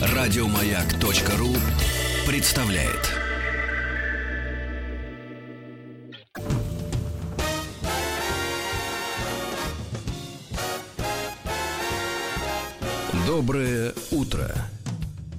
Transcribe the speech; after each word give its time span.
Радиомаяк.ру 0.00 1.54
представляет. 2.26 3.14
Доброе 13.26 13.94
утро, 14.10 14.50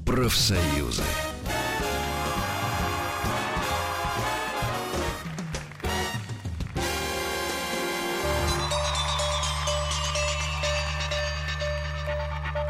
профсоюзы. 0.05 1.04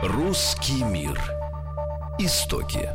Русский 0.01 0.81
мир. 0.85 1.21
Истоки. 2.19 2.89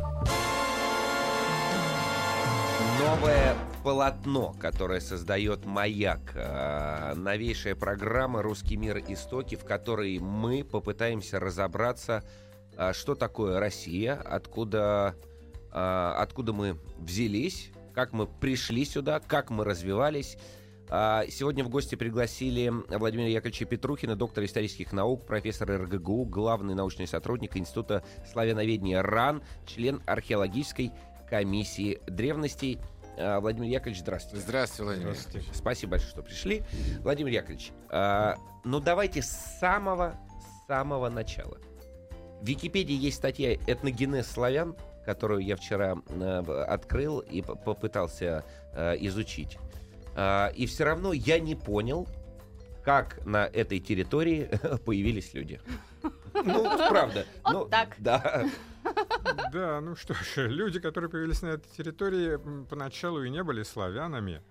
Новое 2.99 3.55
полотно, 3.83 4.55
которое 4.59 4.99
создает 4.99 5.65
«Маяк». 5.65 6.31
Э, 6.33 7.13
Новейшая 7.13 7.75
программа 7.75 8.41
«Русский 8.41 8.75
мир. 8.75 8.97
Истоки», 9.07 9.53
в 9.53 9.65
которой 9.65 10.17
мы 10.17 10.63
попытаемся 10.63 11.39
разобраться, 11.39 12.23
э, 12.75 12.91
что 12.93 13.13
такое 13.13 13.59
Россия, 13.59 14.15
откуда, 14.15 15.13
э, 15.71 16.13
откуда 16.17 16.53
мы 16.53 16.79
взялись, 16.97 17.69
как 17.93 18.13
мы 18.13 18.25
пришли 18.25 18.83
сюда, 18.83 19.19
как 19.19 19.51
мы 19.51 19.63
развивались. 19.63 20.39
А, 20.89 21.25
Сегодня 21.29 21.63
в 21.63 21.69
гости 21.69 21.95
пригласили 21.95 22.71
Владимира 22.89 23.27
Яковлевича 23.27 23.65
Петрухина, 23.65 24.15
доктора 24.15 24.45
исторических 24.45 24.93
наук, 24.93 25.25
профессор 25.25 25.71
РГГУ, 25.71 26.25
главный 26.25 26.75
научный 26.75 27.07
сотрудник 27.07 27.57
Института 27.57 28.03
славяноведения 28.31 29.01
РАН, 29.01 29.41
член 29.65 30.01
археологической 30.05 30.91
комиссии 31.29 31.99
древностей. 32.07 32.79
А, 33.17 33.39
Владимир 33.39 33.69
Яковлевич, 33.69 34.01
здравствуйте. 34.01 34.45
Здравствуйте, 34.45 34.83
Владимир 34.83 35.13
Яковлевич. 35.13 35.47
Спасибо 35.53 35.91
большое, 35.91 36.11
что 36.11 36.21
пришли. 36.21 36.63
Владимир 37.01 37.31
Яковлевич, 37.31 37.71
а, 37.89 38.35
ну 38.63 38.79
давайте 38.79 39.21
с 39.21 39.29
самого, 39.59 40.15
с 40.39 40.67
самого 40.67 41.09
начала. 41.09 41.57
В 42.41 42.47
Википедии 42.47 42.95
есть 42.95 43.17
статья 43.17 43.55
«Этногенез 43.55 44.27
славян», 44.27 44.75
которую 45.05 45.41
я 45.41 45.55
вчера 45.55 45.95
э, 46.09 46.39
открыл 46.67 47.19
и 47.19 47.41
попытался 47.41 48.43
э, 48.73 48.95
изучить. 49.01 49.57
А, 50.15 50.47
И 50.55 50.65
все 50.65 50.85
равно 50.85 51.13
я 51.13 51.39
не 51.39 51.55
понял, 51.55 52.07
как 52.83 53.25
на 53.25 53.45
этой 53.45 53.79
территории 53.79 54.49
появились 54.85 55.33
люди. 55.33 55.59
Ну, 56.33 56.77
правда. 56.89 57.25
Вот 57.43 57.53
Ну, 57.53 57.65
так. 57.65 57.95
Да. 57.99 58.45
Да, 59.51 59.81
ну 59.81 59.95
что 59.95 60.13
ж, 60.13 60.47
люди, 60.47 60.79
которые 60.79 61.09
появились 61.09 61.41
на 61.41 61.47
этой 61.47 61.67
территории, 61.75 62.39
поначалу 62.69 63.23
и 63.23 63.29
не 63.31 63.41
были 63.43 63.63
славянами. 63.63 64.43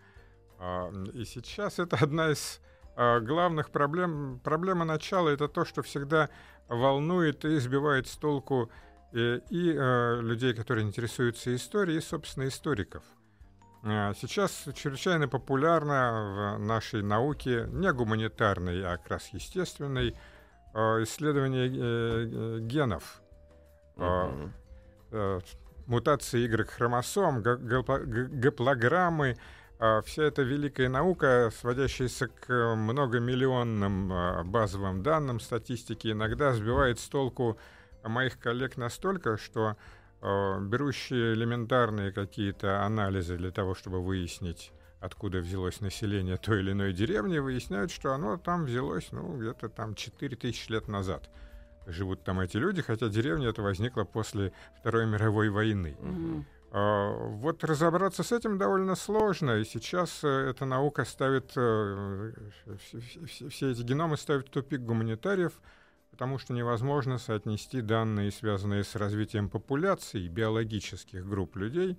А, 0.58 0.92
И 1.12 1.24
сейчас 1.24 1.78
это 1.78 1.96
одна 2.00 2.32
из 2.32 2.60
а, 2.96 3.20
главных 3.20 3.70
проблем. 3.70 4.40
Проблема 4.42 4.84
начала 4.84 5.28
это 5.28 5.46
то, 5.46 5.64
что 5.64 5.82
всегда 5.82 6.30
волнует 6.68 7.44
и 7.44 7.58
сбивает 7.58 8.08
с 8.08 8.16
толку 8.16 8.70
э, 9.12 9.40
и 9.50 9.72
э, 9.72 10.20
людей, 10.20 10.54
которые 10.54 10.84
интересуются 10.86 11.54
историей, 11.54 11.98
и, 11.98 12.00
собственно, 12.00 12.48
историков. 12.48 13.04
А, 13.86 14.14
Сейчас 14.14 14.64
чрезвычайно 14.74 15.28
популярно 15.28 16.56
в 16.56 16.58
нашей 16.58 17.02
науке, 17.02 17.68
не 17.70 17.92
гуманитарной, 17.92 18.82
а 18.82 18.96
как 18.96 19.08
раз 19.10 19.28
естественной, 19.28 20.16
а, 20.72 21.02
исследование 21.02 21.68
э, 21.68 21.70
э, 21.76 22.58
генов. 22.60 23.20
Э, 23.96 25.40
мутации 25.86 26.40
Y-хромосом, 26.40 27.42
гаплограммы, 27.42 29.36
а, 29.78 30.00
вся 30.00 30.24
эта 30.24 30.42
великая 30.42 30.88
наука, 30.88 31.52
сводящаяся 31.60 32.28
к 32.28 32.50
э, 32.50 32.74
многомиллионным 32.74 34.50
базовым 34.50 35.02
данным 35.02 35.40
статистики, 35.40 36.10
иногда 36.10 36.54
сбивает 36.54 36.98
с 36.98 37.06
толку 37.06 37.58
моих 38.02 38.38
коллег 38.38 38.78
настолько, 38.78 39.36
что 39.36 39.72
э, 39.72 39.74
берущие 40.24 41.34
элементарные 41.34 42.12
какие-то 42.12 42.82
анализы 42.84 43.36
для 43.36 43.50
того, 43.50 43.74
чтобы 43.74 44.02
выяснить, 44.02 44.72
откуда 45.00 45.38
взялось 45.38 45.80
население 45.80 46.36
той 46.38 46.60
или 46.60 46.72
иной 46.72 46.92
деревни, 46.92 47.38
выясняют, 47.38 47.90
что 47.90 48.12
оно 48.14 48.36
там 48.38 48.64
взялось, 48.64 49.08
ну, 49.12 49.36
где-то 49.36 49.68
там 49.68 49.94
4000 49.94 50.70
лет 50.70 50.88
назад. 50.88 51.28
Живут 51.86 52.24
там 52.24 52.40
эти 52.40 52.56
люди, 52.56 52.80
хотя 52.80 53.08
деревня 53.08 53.48
эта 53.50 53.60
возникла 53.60 54.04
после 54.04 54.52
Второй 54.80 55.04
мировой 55.06 55.50
войны. 55.50 55.94
А, 56.70 57.10
Вот 57.28 57.62
разобраться 57.62 58.22
с 58.22 58.32
этим 58.32 58.56
довольно 58.56 58.94
сложно, 58.96 59.58
и 59.58 59.64
сейчас 59.64 60.24
э, 60.24 60.28
эта 60.50 60.64
наука 60.64 61.04
ставит, 61.04 61.52
э, 61.56 62.32
вс- 62.66 63.24
вс- 63.26 63.48
все 63.50 63.70
эти 63.70 63.82
геномы 63.82 64.16
ставят 64.16 64.48
в 64.48 64.50
тупик 64.50 64.80
гуманитариев, 64.80 65.52
потому 66.14 66.38
что 66.38 66.52
невозможно 66.52 67.18
соотнести 67.18 67.80
данные, 67.80 68.30
связанные 68.30 68.84
с 68.84 68.94
развитием 68.94 69.48
популяций 69.48 70.28
биологических 70.28 71.26
групп 71.28 71.56
людей, 71.56 71.98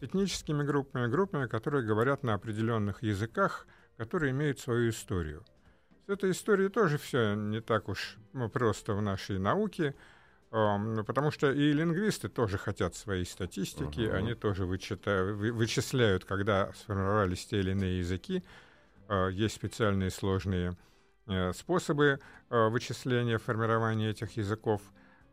с 0.00 0.02
этническими 0.02 0.64
группами, 0.64 1.06
группами, 1.06 1.46
которые 1.46 1.84
говорят 1.84 2.24
на 2.24 2.34
определенных 2.34 3.04
языках, 3.04 3.68
которые 3.96 4.32
имеют 4.32 4.58
свою 4.58 4.90
историю. 4.90 5.44
С 6.04 6.08
этой 6.08 6.32
историей 6.32 6.68
тоже 6.68 6.98
все 6.98 7.34
не 7.36 7.60
так 7.60 7.88
уж 7.88 8.16
ну, 8.32 8.48
просто 8.48 8.92
в 8.94 9.00
нашей 9.00 9.38
науке. 9.38 9.94
Потому 10.50 11.30
что 11.30 11.52
и 11.52 11.72
лингвисты 11.72 12.28
тоже 12.28 12.58
хотят 12.58 12.96
своей 12.96 13.24
статистики, 13.24 14.00
Мгм. 14.00 14.16
они 14.16 14.34
тоже 14.34 14.66
вычитают, 14.66 15.36
вы- 15.36 15.52
вычисляют, 15.52 16.24
когда 16.24 16.72
сформировались 16.74 17.46
те 17.46 17.60
или 17.60 17.70
иные 17.70 17.98
языки. 18.00 18.42
А, 19.08 19.28
Есть 19.28 19.54
специальные 19.54 20.10
сложные 20.10 20.76
способы 21.52 22.20
э, 22.50 22.68
вычисления, 22.68 23.38
формирования 23.38 24.10
этих 24.10 24.36
языков. 24.36 24.82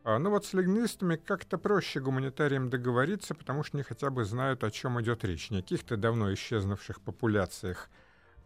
А, 0.03 0.17
Ну 0.19 0.29
вот 0.29 0.45
с 0.45 0.53
лингвистами 0.53 1.15
как-то 1.15 1.57
проще 1.57 1.99
гуманитариям 1.99 2.69
договориться, 2.69 3.35
потому 3.35 3.63
что 3.63 3.77
они 3.77 3.83
хотя 3.83 4.09
бы 4.09 4.23
знают, 4.23 4.63
о 4.63 4.71
чем 4.71 4.99
идет 5.01 5.23
речь. 5.23 5.51
Не 5.51 5.61
каких-то 5.61 5.97
давно 5.97 6.33
исчезнувших 6.33 7.01
популяциях, 7.01 7.89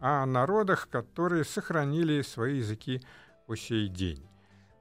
а 0.00 0.22
о 0.22 0.26
народах, 0.26 0.88
которые 0.90 1.44
сохранили 1.44 2.22
свои 2.22 2.58
языки 2.58 3.02
по 3.46 3.56
сей 3.56 3.88
день. 3.88 4.28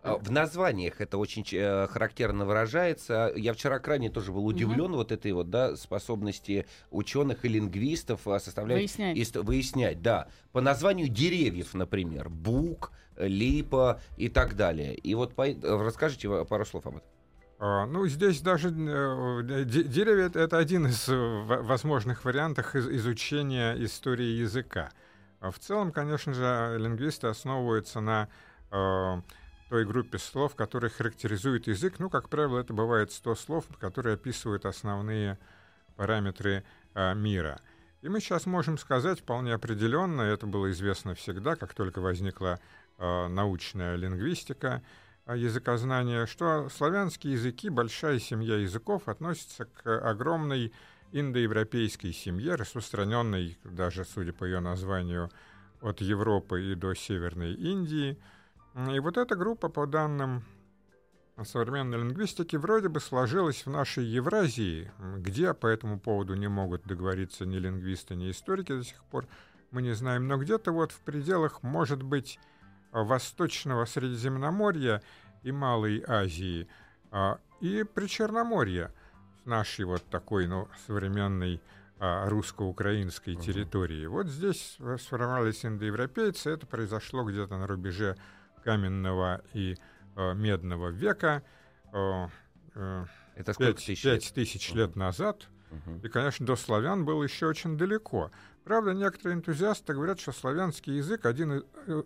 А, 0.06 0.18
В 0.18 0.30
названиях 0.32 1.02
это 1.02 1.18
очень 1.18 1.44
э, 1.52 1.88
характерно 1.88 2.46
выражается. 2.46 3.32
Я 3.36 3.54
вчера 3.54 3.80
крайне 3.80 4.10
тоже 4.10 4.32
был 4.32 4.46
удивлен 4.46 4.92
вот 4.92 5.12
этой 5.12 5.32
вот 5.32 5.50
да, 5.50 5.76
способности 5.76 6.68
ученых 6.92 7.44
и 7.44 7.48
лингвистов 7.48 8.28
а, 8.28 8.40
составлять 8.40 8.78
Выяснять. 8.78 9.18
ист- 9.18 9.42
выяснять, 9.42 10.02
да, 10.04 10.28
по 10.52 10.62
названию 10.62 11.08
деревьев, 11.10 11.74
например, 11.74 12.30
бук, 12.30 12.92
липа 13.18 14.00
и 14.18 14.30
так 14.30 14.56
далее. 14.56 14.94
И 14.96 15.16
вот 15.16 15.34
по- 15.34 15.48
э, 15.50 15.56
расскажите 15.62 16.46
пару 16.46 16.66
слов 16.66 16.86
об 16.86 16.98
этом. 16.98 17.08
А, 17.58 17.86
Ну, 17.88 18.06
здесь 18.08 18.42
даже 18.42 18.68
э, 18.70 19.64
де- 19.66 19.84
деревья 19.84 20.26
это- 20.34 20.58
один 20.58 20.86
из 20.88 21.08
во- 21.08 21.64
возможных 21.64 22.26
вариантов 22.26 22.76
из- 22.76 22.88
изучения 22.90 23.74
истории 23.84 24.40
языка. 24.44 24.92
А 25.40 25.50
В 25.52 25.58
целом, 25.60 25.92
конечно 25.92 26.34
же, 26.34 26.78
лингвисты 26.80 27.28
основываются 27.28 28.02
на 28.02 28.28
э, 28.72 29.22
той 29.70 29.86
группе 29.86 30.18
слов, 30.18 30.56
которые 30.56 30.92
характеризуют 30.92 31.68
язык. 31.68 32.00
Ну, 32.00 32.10
как 32.10 32.30
правило, 32.30 32.60
это 32.60 32.74
бывает 32.74 33.12
100 33.12 33.36
слов, 33.36 33.66
которые 33.80 34.16
описывают 34.16 34.66
основные 34.66 35.38
параметры 35.96 36.64
э, 36.94 37.16
мира. 37.16 37.60
И 38.02 38.10
мы 38.10 38.20
сейчас 38.20 38.46
можем 38.46 38.78
сказать 38.78 39.22
вполне 39.22 39.54
определенно, 39.54 40.22
это 40.22 40.46
было 40.46 40.72
известно 40.72 41.16
всегда, 41.16 41.56
как 41.56 41.74
только 41.74 42.00
возникла 42.00 42.60
э, 42.98 43.28
научная 43.28 43.96
лингвистика, 43.96 44.84
а, 45.26 45.36
языкознания, 45.36 46.28
что 46.28 46.70
славянские 46.70 47.34
языки, 47.34 47.70
большая 47.70 48.20
семья 48.20 48.58
языков, 48.58 49.08
относится 49.08 49.66
к 49.66 50.08
огромной 50.08 50.72
индоевропейской 51.12 52.14
семье, 52.14 52.54
распространенной 52.54 53.58
даже, 53.64 54.06
судя 54.06 54.34
по 54.34 54.46
ее 54.46 54.60
названию, 54.60 55.32
от 55.82 56.02
Европы 56.02 56.72
и 56.72 56.76
до 56.76 56.94
Северной 56.94 57.54
Индии. 57.54 58.20
И 58.76 59.00
вот 59.00 59.18
эта 59.18 59.36
группа, 59.36 59.70
по 59.70 59.88
данным 59.88 60.44
современной 61.44 61.98
лингвистики, 62.00 62.58
вроде 62.58 62.90
бы 62.90 63.00
сложилась 63.00 63.66
в 63.66 63.70
нашей 63.70 64.04
Евразии, 64.04 64.92
где 65.18 65.54
по 65.54 65.68
этому 65.68 65.98
поводу 65.98 66.36
не 66.36 66.50
могут 66.50 66.84
договориться 66.84 67.46
ни 67.46 67.56
лингвисты, 67.56 68.16
ни 68.16 68.30
историки 68.30 68.74
до 68.74 68.84
сих 68.84 69.02
пор, 69.06 69.28
мы 69.72 69.82
не 69.82 69.94
знаем, 69.94 70.28
но 70.28 70.38
где-то 70.38 70.74
вот 70.74 70.92
в 70.92 71.00
пределах, 71.02 71.64
может 71.64 72.04
быть, 72.04 72.38
Восточного 72.92 73.86
Средиземноморья 73.86 75.02
и 75.44 75.52
Малой 75.54 76.04
Азии, 76.06 76.68
а, 77.12 77.40
и 77.62 77.84
Причерноморья, 77.84 78.94
с 79.42 79.46
нашей 79.46 79.86
вот 79.86 80.04
такой, 80.10 80.48
ну, 80.48 80.68
современной 80.86 81.62
а, 82.00 82.28
русско-украинской 82.30 83.36
территории. 83.36 84.06
Вот 84.06 84.28
здесь 84.28 84.78
сформировались 85.00 85.66
индоевропейцы, 85.66 86.50
это 86.50 86.66
произошло 86.66 87.24
где-то 87.24 87.58
на 87.58 87.68
рубеже 87.68 88.18
каменного 88.66 89.42
и 89.54 89.78
медного 90.16 90.90
века. 90.90 91.44
Это 91.94 93.54
сколько 93.54 93.74
5, 93.74 93.76
тысяч 93.78 94.04
5 94.04 94.34
тысяч 94.34 94.74
лет 94.74 94.96
назад. 94.96 95.48
И, 96.04 96.10
конечно, 96.10 96.46
до 96.46 96.56
славян 96.56 97.06
был 97.06 97.24
еще 97.24 97.48
очень 97.48 97.78
далеко. 97.78 98.32
Правда, 98.66 98.94
некоторые 98.94 99.38
энтузиасты 99.38 99.94
говорят, 99.94 100.20
что 100.20 100.32
славянский 100.32 100.98
язык 100.98 101.26
один 101.26 101.60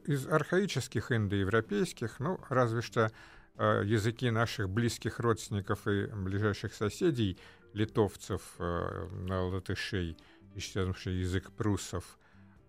из 0.05 0.27
архаических 0.27 1.11
индоевропейских, 1.11 2.19
ну, 2.19 2.37
разве 2.49 2.81
что 2.81 3.11
э, 3.57 3.83
языки 3.85 4.29
наших 4.29 4.69
близких 4.69 5.19
родственников 5.19 5.87
и 5.87 6.07
ближайших 6.07 6.73
соседей, 6.73 7.37
литовцев, 7.73 8.41
э, 8.57 9.07
латышей, 9.29 10.17
исчезнувший 10.55 11.13
язык 11.13 11.51
пруссов, 11.51 12.17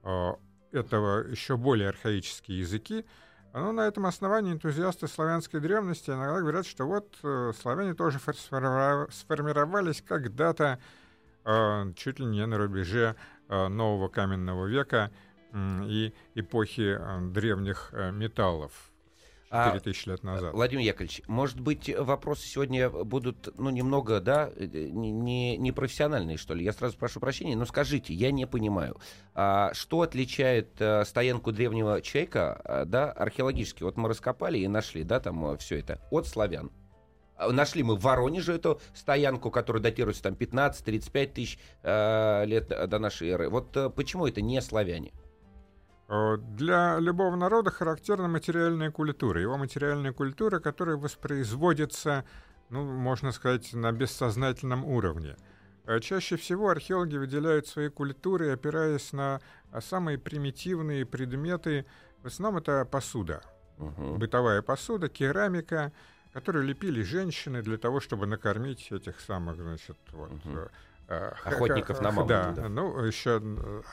э, 0.05 0.35
этого 0.71 1.27
еще 1.27 1.57
более 1.57 1.89
архаические 1.89 2.61
языки. 2.61 3.05
Но 3.53 3.73
на 3.73 3.89
этом 3.89 4.07
основании 4.07 4.53
энтузиасты 4.53 5.09
славянской 5.09 5.61
древности 5.61 6.11
иногда 6.11 6.41
говорят, 6.41 6.67
что 6.67 6.87
вот 6.87 7.17
э, 7.23 7.53
славяне 7.61 7.95
тоже 7.95 8.21
сформировались 8.21 10.03
когда-то 10.03 10.79
э, 11.45 11.93
чуть 11.97 12.21
ли 12.21 12.27
не 12.27 12.47
на 12.47 12.59
рубеже 12.59 13.17
э, 13.49 13.69
нового 13.69 14.09
каменного 14.09 14.67
века 14.67 15.11
э, 15.53 15.81
и 15.85 16.15
эпохи 16.37 16.97
э, 16.97 17.21
древних 17.33 17.89
э, 17.93 18.13
металлов. 18.13 18.90
4000 19.51 20.09
а, 20.09 20.11
лет 20.11 20.23
назад. 20.23 20.55
Владимир 20.55 20.85
Яковлевич, 20.85 21.23
может 21.27 21.61
быть, 21.61 21.93
вопросы 21.99 22.47
сегодня 22.47 22.89
будут, 22.89 23.53
ну, 23.59 23.71
немного, 23.71 24.21
да, 24.21 24.51
не, 24.57 25.57
не 25.57 25.73
профессиональные, 25.73 26.37
что 26.37 26.55
ли? 26.55 26.65
Я 26.65 26.73
сразу 26.73 26.97
прошу 26.97 27.19
прощения, 27.19 27.57
но 27.57 27.67
скажите, 27.67 28.15
я 28.15 28.31
не 28.31 28.47
понимаю, 28.47 29.01
а 29.35 29.75
что 29.75 30.03
отличает 30.03 30.81
а, 30.81 31.05
стоянку 31.05 31.51
древнего 31.51 32.01
человека, 32.01 32.61
а, 32.65 32.85
да, 32.85 33.11
археологически? 33.11 33.83
Вот 33.83 33.97
мы 33.97 34.09
раскопали 34.09 34.59
и 34.59 34.69
нашли, 34.69 35.03
да, 35.03 35.19
там 35.19 35.45
а, 35.45 35.57
все 35.57 35.81
это, 35.81 36.01
от 36.11 36.29
славян. 36.29 36.71
Нашли 37.37 37.83
мы 37.83 37.97
в 37.97 38.03
Воронеже 38.03 38.53
эту 38.53 38.81
стоянку, 38.95 39.51
которая 39.51 39.83
датируется 39.83 40.23
там 40.23 40.35
15-35 40.35 41.27
тысяч 41.33 41.59
э, 41.83 42.45
лет 42.45 42.69
до 42.69 42.99
нашей 42.99 43.31
эры. 43.31 43.49
Вот 43.49 43.75
э, 43.79 43.89
почему 43.89 44.27
это 44.27 44.43
не 44.43 44.61
славяне? 44.61 45.13
Э, 46.11 46.37
для 46.39 46.99
любого 46.99 47.37
народа 47.37 47.71
характерна 47.71 48.27
материальная 48.27 48.91
культура. 48.91 49.41
Его 49.41 49.57
материальная 49.57 50.13
культура, 50.13 50.59
которая 50.59 50.97
воспроизводится, 50.97 52.25
ну, 52.69 52.85
можно 52.85 53.31
сказать, 53.31 53.73
на 53.73 53.93
бессознательном 53.93 54.85
уровне. 54.85 55.37
Э, 55.87 56.01
чаще 56.01 56.37
всего 56.37 56.69
археологи 56.69 57.17
выделяют 57.17 57.69
свои 57.69 57.89
культуры, 57.89 58.51
опираясь 58.51 59.13
на 59.13 59.41
э, 59.71 59.81
самые 59.81 60.19
примитивные 60.19 61.07
предметы. 61.07 61.87
В 62.25 62.27
основном 62.27 62.61
это 62.61 62.85
посуда. 62.85 63.43
Угу. 63.79 64.17
Бытовая 64.17 64.63
посуда, 64.63 65.09
керамика, 65.09 65.93
которую 66.33 66.65
лепили 66.65 67.03
женщины 67.03 67.63
для 67.63 67.79
того, 67.79 68.01
чтобы 68.01 68.27
накормить 68.27 68.91
этих 68.91 69.21
самых, 69.21 69.59
значит, 69.59 69.97
вот, 70.11 70.33
угу 70.45 70.71
охотников 71.11 72.01
на 72.01 72.11
мамонтов. 72.11 72.55
Да, 72.55 72.63
да, 72.63 72.69
ну 72.69 73.05
еще 73.05 73.43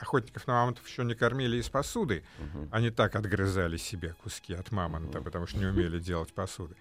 охотников 0.00 0.46
на 0.46 0.54
мамонтов 0.54 0.86
еще 0.86 1.04
не 1.04 1.14
кормили 1.14 1.56
из 1.56 1.68
посуды. 1.68 2.24
Угу. 2.38 2.68
Они 2.70 2.90
так 2.90 3.16
отгрызали 3.16 3.76
себе 3.76 4.14
куски 4.22 4.54
от 4.54 4.70
мамонта, 4.70 5.18
угу. 5.18 5.24
потому 5.24 5.46
что 5.46 5.58
не 5.58 5.66
умели 5.66 5.98
делать 5.98 6.32
посуды. 6.32 6.76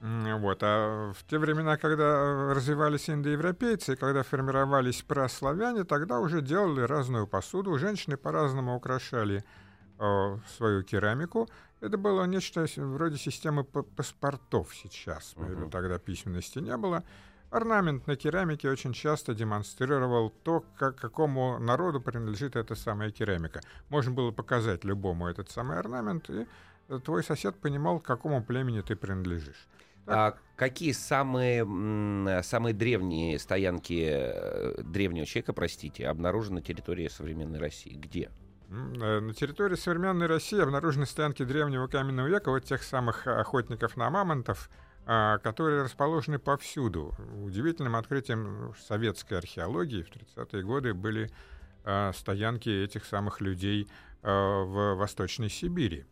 Вот. 0.00 0.58
А 0.62 1.12
в 1.12 1.24
те 1.28 1.38
времена, 1.38 1.76
когда 1.76 2.54
развивались 2.54 3.10
индоевропейцы, 3.10 3.96
когда 3.96 4.22
формировались 4.22 5.02
праславяне, 5.02 5.84
тогда 5.84 6.20
уже 6.20 6.40
делали 6.40 6.82
разную 6.82 7.26
посуду. 7.26 7.76
Женщины 7.78 8.16
по-разному 8.16 8.76
украшали 8.76 9.44
о, 9.98 10.38
свою 10.56 10.84
керамику. 10.84 11.48
Это 11.80 11.98
было 11.98 12.24
нечто 12.24 12.66
вроде 12.76 13.18
системы 13.18 13.64
паспортов 13.64 14.74
сейчас. 14.74 15.34
Uh-huh. 15.36 15.70
Тогда 15.70 15.98
письменности 15.98 16.60
не 16.60 16.76
было. 16.76 17.02
Орнамент 17.50 18.06
на 18.06 18.16
керамике 18.16 18.68
очень 18.68 18.92
часто 18.92 19.34
демонстрировал 19.34 20.30
то, 20.30 20.64
как, 20.76 20.96
какому 20.96 21.58
народу 21.58 22.00
принадлежит 22.00 22.56
эта 22.56 22.74
самая 22.74 23.10
керамика. 23.10 23.60
Можно 23.88 24.12
было 24.12 24.32
показать 24.32 24.84
любому 24.84 25.28
этот 25.28 25.50
самый 25.50 25.78
орнамент, 25.78 26.28
и 26.28 26.46
твой 27.04 27.24
сосед 27.24 27.56
понимал, 27.56 28.00
к 28.00 28.04
какому 28.04 28.44
племени 28.44 28.82
ты 28.82 28.96
принадлежишь. 28.96 29.66
А 30.06 30.36
какие 30.56 30.92
самые, 30.92 31.64
самые 32.42 32.74
древние 32.74 33.38
стоянки 33.38 34.08
э, 34.10 34.82
древнего 34.82 35.26
человека, 35.26 35.52
простите, 35.52 36.08
обнаружены 36.08 36.56
на 36.56 36.62
территории 36.62 37.08
современной 37.08 37.58
России? 37.58 37.94
Где? 37.94 38.30
Э, 38.70 39.20
на 39.20 39.34
территории 39.34 39.76
современной 39.76 40.26
России 40.26 40.60
обнаружены 40.60 41.04
стоянки 41.04 41.44
древнего 41.44 41.88
каменного 41.88 42.26
века, 42.26 42.50
вот 42.50 42.64
тех 42.64 42.82
самых 42.82 43.26
охотников 43.26 43.98
на 43.98 44.08
мамонтов, 44.08 44.70
которые 45.08 45.84
расположены 45.84 46.38
повсюду. 46.38 47.14
Удивительным 47.42 47.96
открытием 47.96 48.74
советской 48.78 49.38
археологии 49.38 50.02
в 50.02 50.10
30-е 50.10 50.62
годы 50.62 50.92
были 50.92 51.30
а, 51.84 52.12
стоянки 52.12 52.68
этих 52.68 53.06
самых 53.06 53.40
людей 53.40 53.88
а, 54.22 54.64
в 54.64 54.96
Восточной 54.96 55.48
Сибири. 55.48 56.04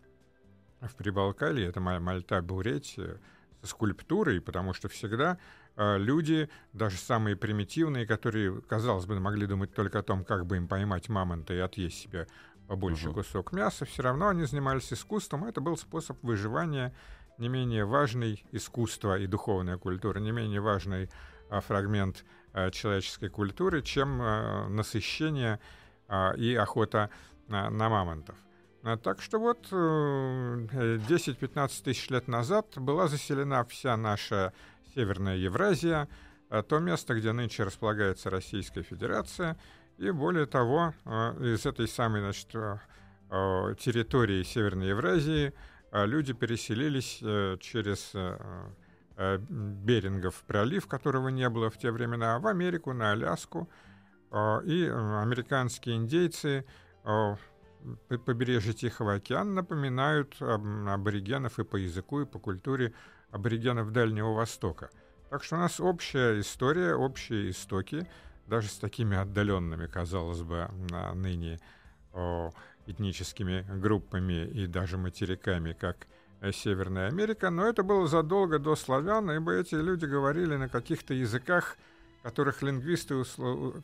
В 0.81 0.94
Прибалкале 0.94 1.66
это 1.66 1.78
Мальта, 1.78 2.40
Буретия, 2.40 3.20
со 3.60 3.66
скульптурой, 3.66 4.40
потому 4.40 4.72
что 4.72 4.88
всегда 4.88 5.38
люди, 5.76 6.48
даже 6.72 6.96
самые 6.96 7.37
примитивные, 7.37 8.06
которые, 8.06 8.62
казалось 8.62 9.04
бы, 9.04 9.20
могли 9.20 9.46
думать 9.46 9.75
только 9.75 9.98
о 9.98 10.02
том, 10.02 10.25
как 10.25 10.46
бы 10.46 10.56
им 10.56 10.69
поймать 10.69 11.10
мамонта 11.10 11.52
и 11.52 11.58
отъесть 11.58 11.98
себе 11.98 12.28
побольше 12.66 13.08
uh-huh. 13.08 13.14
кусок 13.14 13.52
мяса, 13.52 13.84
все 13.84 14.02
равно 14.02 14.28
они 14.28 14.44
занимались 14.44 14.93
искусством. 14.93 15.44
Это 15.44 15.60
был 15.60 15.76
способ 15.76 16.22
выживания 16.22 16.94
не 17.38 17.48
менее 17.48 17.84
важный 17.84 18.44
искусство 18.52 19.18
и 19.18 19.26
духовная 19.26 19.78
культура, 19.78 20.18
не 20.18 20.32
менее 20.32 20.60
важный 20.60 21.10
а, 21.48 21.60
фрагмент 21.60 22.24
а, 22.52 22.70
человеческой 22.70 23.28
культуры, 23.28 23.82
чем 23.82 24.20
а, 24.20 24.68
насыщение 24.68 25.60
и 26.36 26.54
охота 26.54 27.10
на, 27.48 27.68
мамонтов. 27.68 28.36
Так 29.02 29.20
что 29.20 29.40
вот 29.40 29.66
10-15 29.72 30.70
э, 30.70 31.82
тысяч 31.82 32.08
лет 32.10 32.28
назад 32.28 32.74
была 32.76 33.08
заселена 33.08 33.64
вся 33.64 33.96
наша 33.96 34.52
Северная 34.94 35.34
Евразия, 35.36 36.06
то 36.68 36.78
место, 36.78 37.16
где 37.16 37.32
нынче 37.32 37.64
располагается 37.64 38.30
Российская 38.30 38.84
Федерация, 38.84 39.58
и 39.98 40.12
более 40.12 40.46
того, 40.46 40.94
а, 41.04 41.34
из 41.40 41.66
этой 41.66 41.88
самой 41.88 42.20
значит, 42.20 42.46
территории 43.80 44.44
Северной 44.44 44.90
Евразии 44.90 45.52
люди 45.92 46.32
переселились 46.32 47.20
э, 47.22 47.56
через 47.60 48.10
э, 48.14 48.38
э, 49.16 49.38
Берингов 49.38 50.43
пролив, 50.46 50.86
которого 50.86 51.28
не 51.28 51.48
было 51.48 51.70
в 51.70 51.78
те 51.78 51.90
времена, 51.90 52.38
в 52.38 52.46
Америку, 52.46 52.93
на 52.93 53.12
Аляску. 53.12 53.69
И 54.64 54.93
американские 54.93 55.96
индейцы 55.96 56.66
побережье 58.08 58.72
Тихого 58.72 59.14
океана 59.14 59.52
напоминают 59.52 60.36
аборигенов 60.40 61.60
и 61.60 61.64
по 61.64 61.76
языку, 61.76 62.20
и 62.20 62.26
по 62.26 62.40
культуре 62.40 62.93
аборигенов 63.31 63.93
Дальнего 63.93 64.34
Востока. 64.34 64.90
Так 65.31 65.44
что 65.44 65.55
у 65.55 65.58
нас 65.60 65.78
общая 65.78 66.40
история, 66.40 66.96
общие 66.96 67.50
истоки, 67.50 68.06
даже 68.48 68.69
с 68.69 68.78
такими 68.78 69.16
отдаленными, 69.16 69.86
казалось 69.86 70.43
бы, 70.43 70.69
ныне 71.14 71.60
этническими 72.86 73.64
группами 73.81 74.46
и 74.46 74.66
даже 74.66 74.98
материками, 74.98 75.72
как 75.72 76.06
э, 76.40 76.52
Северная 76.52 77.08
Америка, 77.08 77.50
но 77.50 77.66
это 77.66 77.82
было 77.82 78.06
задолго 78.06 78.58
до 78.58 78.76
славян, 78.76 79.31
ибо 79.31 79.52
эти 79.52 79.74
люди 79.74 80.05
говорили 80.05 80.56
на 80.56 80.69
каких-то 80.69 81.14
языках, 81.14 81.76
которых 82.22 82.62
лингвисты, 82.62 83.22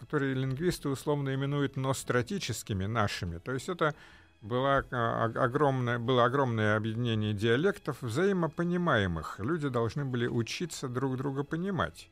которые 0.00 0.34
лингвисты 0.34 0.88
условно 0.88 1.34
именуют 1.34 1.76
ностратическими, 1.76 2.86
нашими. 2.86 3.38
То 3.38 3.52
есть 3.52 3.68
это 3.68 3.94
было 4.40 4.84
а, 4.90 5.24
огромное, 5.36 5.98
было 5.98 6.24
огромное 6.24 6.76
объединение 6.76 7.32
диалектов, 7.32 8.02
взаимопонимаемых. 8.02 9.38
Люди 9.38 9.68
должны 9.68 10.04
были 10.04 10.26
учиться 10.26 10.88
друг 10.88 11.16
друга 11.16 11.44
понимать. 11.44 12.08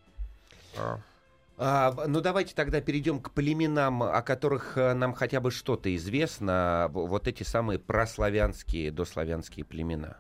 А, 1.62 1.94
ну, 2.06 2.22
давайте 2.22 2.54
тогда 2.54 2.80
перейдем 2.80 3.20
к 3.20 3.32
племенам, 3.32 4.02
о 4.02 4.22
которых 4.22 4.78
э, 4.78 4.94
нам 4.94 5.12
хотя 5.12 5.40
бы 5.40 5.50
что-то 5.50 5.94
известно. 5.94 6.88
Вот 6.90 7.28
эти 7.28 7.42
самые 7.42 7.78
прославянские, 7.78 8.90
дославянские 8.90 9.66
племена. 9.66 10.16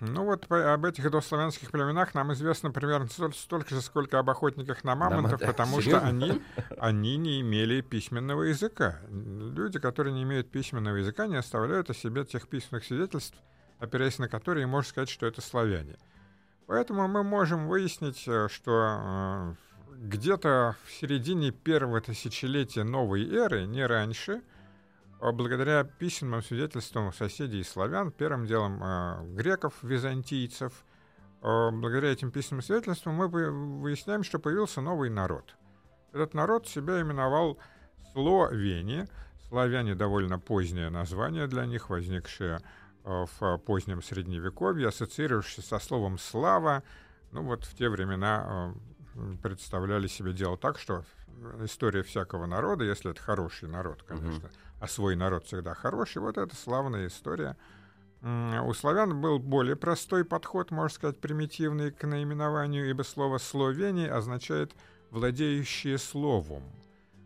Ну 0.00 0.24
вот 0.24 0.52
об 0.52 0.84
этих 0.84 1.10
дославянских 1.10 1.70
племенах 1.70 2.14
нам 2.14 2.34
известно 2.34 2.70
примерно 2.70 3.08
столько 3.08 3.74
же, 3.74 3.80
сколько 3.80 4.18
об 4.18 4.28
охотниках 4.28 4.84
на 4.84 4.94
мамонтов, 4.94 5.40
да, 5.40 5.46
потому 5.46 5.80
что 5.80 5.98
они, 6.00 6.42
они 6.78 7.16
не 7.16 7.40
имели 7.40 7.80
письменного 7.80 8.42
языка. 8.42 9.00
Люди, 9.08 9.78
которые 9.78 10.12
не 10.12 10.24
имеют 10.24 10.50
письменного 10.50 10.96
языка, 10.96 11.26
не 11.26 11.36
оставляют 11.36 11.88
о 11.88 11.94
себе 11.94 12.26
тех 12.26 12.46
письменных 12.48 12.84
свидетельств, 12.84 13.38
опираясь 13.78 14.18
на 14.18 14.28
которые 14.28 14.66
можно 14.66 14.90
сказать, 14.90 15.08
что 15.08 15.24
это 15.24 15.40
славяне. 15.40 15.96
Поэтому 16.66 17.08
мы 17.08 17.22
можем 17.22 17.66
выяснить, 17.66 18.24
э, 18.26 18.48
что 18.50 18.72
э, 18.72 19.54
где-то 20.02 20.74
в 20.84 20.90
середине 20.90 21.52
первого 21.52 22.00
тысячелетия 22.00 22.82
новой 22.82 23.24
эры, 23.32 23.66
не 23.66 23.86
раньше, 23.86 24.42
благодаря 25.20 25.84
письменным 25.84 26.42
свидетельствам 26.42 27.12
соседей 27.12 27.62
славян, 27.62 28.10
первым 28.10 28.46
делом 28.46 29.34
греков, 29.36 29.74
византийцев, 29.82 30.84
благодаря 31.40 32.10
этим 32.10 32.32
письменным 32.32 32.62
свидетельствам 32.62 33.14
мы 33.14 33.28
выясняем, 33.28 34.24
что 34.24 34.40
появился 34.40 34.80
новый 34.80 35.08
народ. 35.08 35.54
Этот 36.12 36.34
народ 36.34 36.66
себя 36.66 37.00
именовал 37.00 37.58
Словени. 38.12 39.06
Славяне 39.48 39.94
довольно 39.94 40.38
позднее 40.38 40.90
название 40.90 41.46
для 41.46 41.64
них, 41.64 41.88
возникшее 41.90 42.60
в 43.04 43.58
позднем 43.64 44.02
Средневековье, 44.02 44.88
ассоциирующееся 44.88 45.62
со 45.62 45.78
словом 45.78 46.18
«слава». 46.18 46.82
Ну 47.30 47.42
вот 47.44 47.64
в 47.64 47.74
те 47.74 47.88
времена 47.88 48.74
представляли 49.42 50.06
себе 50.06 50.32
дело 50.32 50.56
так, 50.56 50.78
что 50.78 51.04
история 51.62 52.02
всякого 52.02 52.46
народа, 52.46 52.84
если 52.84 53.10
это 53.10 53.20
хороший 53.20 53.68
народ, 53.68 54.02
конечно, 54.02 54.46
mm-hmm. 54.46 54.78
а 54.80 54.88
свой 54.88 55.16
народ 55.16 55.44
всегда 55.44 55.74
хороший, 55.74 56.18
вот 56.18 56.38
это 56.38 56.54
славная 56.54 57.06
история. 57.06 57.56
У 58.22 58.72
славян 58.74 59.20
был 59.20 59.40
более 59.40 59.74
простой 59.74 60.24
подход, 60.24 60.70
можно 60.70 60.94
сказать, 60.94 61.20
примитивный 61.20 61.90
к 61.90 62.06
наименованию, 62.06 62.88
ибо 62.88 63.02
слово 63.02 63.38
«словение» 63.38 64.12
означает 64.12 64.72
«владеющие 65.10 65.98
словом». 65.98 66.62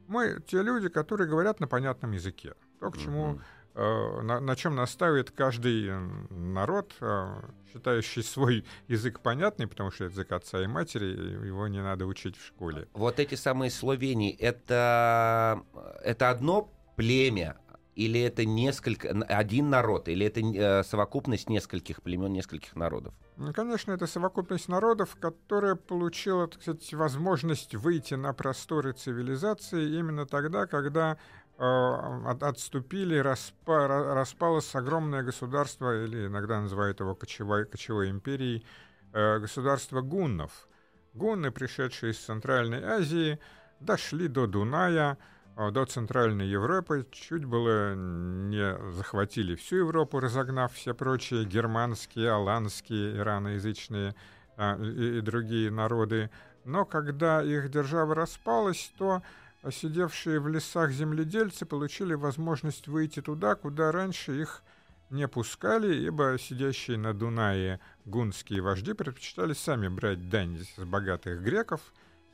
Мы 0.08 0.40
те 0.46 0.62
люди, 0.62 0.88
которые 0.88 1.28
говорят 1.28 1.60
на 1.60 1.66
понятном 1.66 2.12
языке. 2.12 2.54
То, 2.80 2.90
к 2.90 2.96
чему 2.96 3.34
Э, 3.34 3.55
на, 3.76 4.40
на 4.40 4.56
чем 4.56 4.74
настаивает 4.74 5.30
каждый 5.30 5.90
народ, 6.30 6.94
э, 7.00 7.42
считающий 7.72 8.22
свой 8.22 8.64
язык 8.88 9.20
понятный, 9.20 9.66
потому 9.66 9.90
что 9.90 10.04
это 10.04 10.14
язык 10.14 10.32
отца 10.32 10.62
и 10.62 10.66
матери, 10.66 11.46
его 11.46 11.68
не 11.68 11.82
надо 11.82 12.06
учить 12.06 12.36
в 12.36 12.44
школе. 12.44 12.88
Вот 12.94 13.20
эти 13.20 13.34
самые 13.34 13.70
словени, 13.70 14.30
это, 14.30 15.62
это 16.02 16.30
одно 16.30 16.72
племя, 16.96 17.56
или 17.96 18.20
это 18.20 18.44
несколько, 18.44 19.08
один 19.08 19.70
народ, 19.70 20.08
или 20.08 20.26
это 20.26 20.40
э, 20.40 20.84
совокупность 20.84 21.48
нескольких 21.48 22.02
племен, 22.02 22.30
нескольких 22.32 22.76
народов? 22.76 23.14
Ну, 23.38 23.52
конечно, 23.54 23.92
это 23.92 24.06
совокупность 24.06 24.68
народов, 24.68 25.16
которая 25.18 25.76
получила, 25.76 26.46
так 26.46 26.60
сказать, 26.60 26.92
возможность 26.92 27.74
выйти 27.74 28.12
на 28.14 28.34
просторы 28.34 28.92
цивилизации 28.92 29.98
именно 29.98 30.26
тогда, 30.26 30.66
когда 30.66 31.16
Э, 31.58 32.34
отступили, 32.42 33.16
распа, 33.16 33.88
распалось 33.88 34.74
огромное 34.74 35.22
государство, 35.22 36.04
или 36.04 36.26
иногда 36.26 36.60
называют 36.60 37.00
его 37.00 37.14
кочевой, 37.14 37.64
кочевой 37.64 38.10
империей, 38.10 38.66
э, 39.14 39.38
государство 39.38 40.02
гуннов. 40.02 40.68
Гунны, 41.14 41.50
пришедшие 41.50 42.12
из 42.12 42.18
Центральной 42.18 42.84
Азии, 42.84 43.38
дошли 43.80 44.28
до 44.28 44.46
Дуная, 44.46 45.16
э, 45.56 45.70
до 45.70 45.86
Центральной 45.86 46.46
Европы, 46.46 47.06
чуть 47.10 47.46
было 47.46 47.94
не 47.94 48.92
захватили 48.92 49.54
всю 49.54 49.76
Европу, 49.76 50.20
разогнав 50.20 50.74
все 50.74 50.92
прочие 50.92 51.46
германские, 51.46 52.32
аланские, 52.32 53.16
ираноязычные 53.16 54.14
и, 54.58 55.18
и 55.18 55.20
другие 55.22 55.70
народы. 55.70 56.28
Но 56.66 56.84
когда 56.84 57.42
их 57.42 57.70
держава 57.70 58.14
распалась, 58.14 58.92
то 58.98 59.22
а 59.66 59.72
сидевшие 59.72 60.38
в 60.38 60.46
лесах 60.46 60.92
земледельцы 60.92 61.66
получили 61.66 62.14
возможность 62.14 62.86
выйти 62.86 63.20
туда, 63.20 63.56
куда 63.56 63.90
раньше 63.90 64.40
их 64.40 64.62
не 65.10 65.26
пускали, 65.26 65.92
ибо 66.06 66.36
сидящие 66.38 66.98
на 66.98 67.12
Дунае 67.12 67.80
гунские 68.04 68.62
вожди 68.62 68.92
предпочитали 68.92 69.54
сами 69.54 69.88
брать 69.88 70.28
дань 70.28 70.56
с 70.60 70.84
богатых 70.84 71.42
греков, 71.42 71.80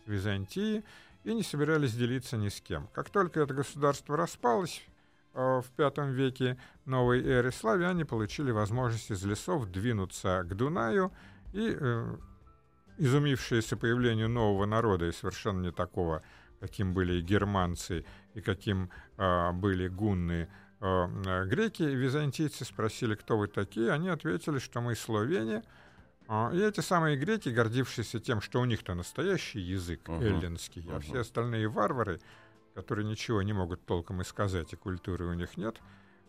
с 0.05 0.09
Византии, 0.09 0.85
и 1.25 1.33
не 1.33 1.43
собирались 1.43 1.95
делиться 1.95 2.37
ни 2.37 2.51
с 2.51 2.61
кем. 2.61 2.87
Как 2.93 3.09
только 3.09 3.41
это 3.41 3.55
государство 3.55 4.15
распалось, 4.15 4.83
э, 5.33 5.63
в 5.63 5.65
V 5.79 6.13
веке 6.13 6.59
новой 6.85 7.27
эры 7.27 7.51
славяне 7.51 8.05
получили 8.05 8.51
возможность 8.51 9.11
из 9.11 9.25
лесов 9.25 9.71
двинуться 9.71 10.45
к 10.45 10.55
Дунаю 10.55 11.11
и, 11.55 11.75
э, 11.81 12.17
изумившиеся 12.99 13.79
появлению 13.79 14.29
нового 14.29 14.67
народа 14.67 15.07
и 15.07 15.13
совершенно 15.13 15.63
не 15.63 15.73
такого 15.73 16.23
каким 16.63 16.95
были 16.95 17.21
германцы 17.21 18.05
и 18.35 18.41
каким 18.41 18.89
а, 19.17 19.53
были 19.53 19.89
гунны 19.89 20.49
а, 20.79 21.45
греки, 21.45 21.83
византийцы 21.83 22.65
спросили, 22.65 23.17
кто 23.17 23.37
вы 23.37 23.49
такие, 23.49 23.91
они 23.91 24.09
ответили, 24.09 24.61
что 24.61 24.81
мы 24.81 24.95
словения. 24.95 25.65
А, 26.29 26.53
и 26.55 26.61
эти 26.61 26.79
самые 26.79 27.17
греки, 27.17 27.49
гордившиеся 27.49 28.21
тем, 28.21 28.41
что 28.41 28.61
у 28.61 28.65
них-то 28.65 28.95
настоящий 28.95 29.59
язык 29.59 30.03
uh-huh. 30.09 30.23
эллинский, 30.23 30.83
uh-huh. 30.83 30.97
а 30.97 31.01
все 31.01 31.21
остальные 31.23 31.67
варвары, 31.67 32.21
которые 32.77 33.09
ничего 33.09 33.43
не 33.43 33.53
могут 33.53 33.85
толком 33.85 34.21
и 34.21 34.25
сказать, 34.25 34.73
и 34.73 34.77
культуры 34.77 35.27
у 35.27 35.35
них 35.35 35.57
нет, 35.57 35.81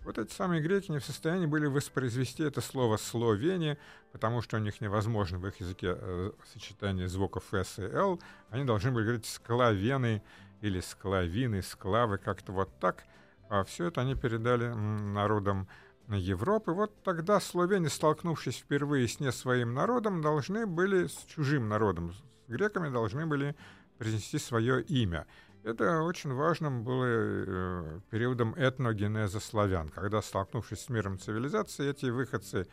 вот 0.05 0.17
эти 0.17 0.31
самые 0.33 0.61
греки 0.61 0.91
не 0.91 0.99
в 0.99 1.05
состоянии 1.05 1.45
были 1.45 1.65
воспроизвести 1.65 2.43
это 2.43 2.61
слово 2.61 2.97
«словение», 2.97 3.77
потому 4.11 4.41
что 4.41 4.57
у 4.57 4.59
них 4.59 4.81
невозможно 4.81 5.37
в 5.37 5.47
их 5.47 5.59
языке 5.59 5.95
э, 5.97 6.31
сочетание 6.51 7.07
звуков 7.07 7.45
«с» 7.51 7.79
и 7.79 7.83
«л». 7.83 8.19
Они 8.49 8.65
должны 8.65 8.91
были 8.91 9.03
говорить 9.03 9.25
«склавены» 9.25 10.21
или 10.61 10.79
«склавины», 10.79 11.61
«склавы», 11.61 12.17
как-то 12.17 12.51
вот 12.51 12.69
так. 12.79 13.05
А 13.49 13.63
все 13.63 13.85
это 13.85 14.01
они 14.01 14.15
передали 14.15 14.67
народам 14.67 15.67
Европы. 16.09 16.71
Вот 16.71 16.91
тогда 17.03 17.39
словени, 17.39 17.87
столкнувшись 17.87 18.57
впервые 18.57 19.07
с 19.07 19.19
не 19.19 19.31
своим 19.31 19.73
народом, 19.73 20.21
должны 20.21 20.65
были, 20.65 21.07
с 21.07 21.17
чужим 21.27 21.69
народом, 21.69 22.13
с 22.13 22.21
греками, 22.49 22.89
должны 22.89 23.25
были 23.25 23.55
произнести 23.97 24.37
свое 24.37 24.81
имя. 24.81 25.25
Это 25.63 26.01
очень 26.01 26.33
важным 26.33 26.83
было 26.83 27.05
э, 27.05 27.99
периодом 28.09 28.53
этногенеза 28.57 29.39
славян, 29.39 29.87
когда, 29.87 30.21
столкнувшись 30.21 30.81
с 30.81 30.89
миром 30.89 31.17
цивилизации, 31.17 31.89
эти 31.89 32.07
выходцы 32.07 32.67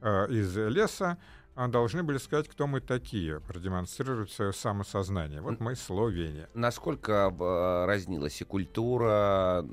э, 0.00 0.26
из 0.28 0.56
леса 0.56 1.18
э, 1.54 1.68
должны 1.68 2.02
были 2.02 2.18
сказать, 2.18 2.48
кто 2.48 2.66
мы 2.66 2.80
такие, 2.80 3.38
продемонстрировать 3.40 4.32
свое 4.32 4.52
самосознание. 4.52 5.40
Вот 5.40 5.60
мы 5.60 5.76
словения. 5.76 6.48
Насколько 6.52 7.32
разнилась 7.86 8.40
и 8.40 8.44
культура, 8.44 9.64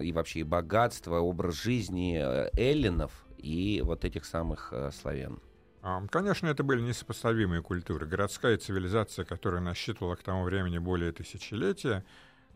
и 0.00 0.12
вообще 0.12 0.40
и 0.40 0.44
богатство, 0.44 1.16
образ 1.16 1.56
жизни 1.56 2.16
эллинов 2.58 3.12
и 3.36 3.82
вот 3.84 4.06
этих 4.06 4.24
самых 4.24 4.72
славян? 4.98 5.40
Конечно, 6.10 6.48
это 6.48 6.64
были 6.64 6.80
несопоставимые 6.80 7.62
культуры. 7.62 8.06
Городская 8.06 8.58
цивилизация, 8.58 9.24
которая 9.24 9.60
насчитывала 9.60 10.16
к 10.16 10.22
тому 10.22 10.42
времени 10.42 10.78
более 10.78 11.12
тысячелетия, 11.12 12.04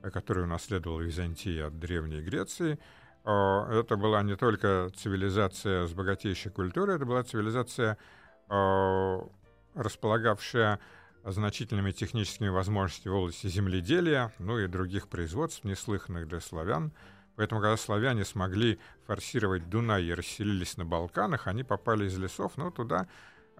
э, 0.02 0.10
которую 0.10 0.46
унаследовала 0.46 1.00
Византия 1.00 1.68
от 1.68 1.78
Древней 1.78 2.22
Греции, 2.22 2.80
это 3.22 3.98
была 3.98 4.22
не 4.22 4.34
только 4.34 4.90
цивилизация 4.96 5.86
с 5.86 5.92
богатейшей 5.92 6.50
культурой, 6.50 6.96
это 6.96 7.04
была 7.04 7.22
цивилизация, 7.22 7.98
располагавшая 8.48 10.80
значительными 11.24 11.92
техническими 11.92 12.48
возможностями 12.48 13.12
в 13.12 13.16
области 13.16 13.46
земледелия, 13.46 14.32
ну 14.38 14.58
и 14.58 14.66
других 14.68 15.06
производств, 15.06 15.64
неслыханных 15.64 16.28
для 16.28 16.40
славян– 16.40 16.92
Поэтому, 17.36 17.60
когда 17.60 17.76
славяне 17.76 18.24
смогли 18.24 18.78
форсировать 19.06 19.68
Дунай 19.68 20.04
и 20.04 20.14
расселились 20.14 20.76
на 20.76 20.84
Балканах, 20.84 21.46
они 21.46 21.64
попали 21.64 22.06
из 22.06 22.18
лесов, 22.18 22.52
ну, 22.56 22.70
туда, 22.70 23.08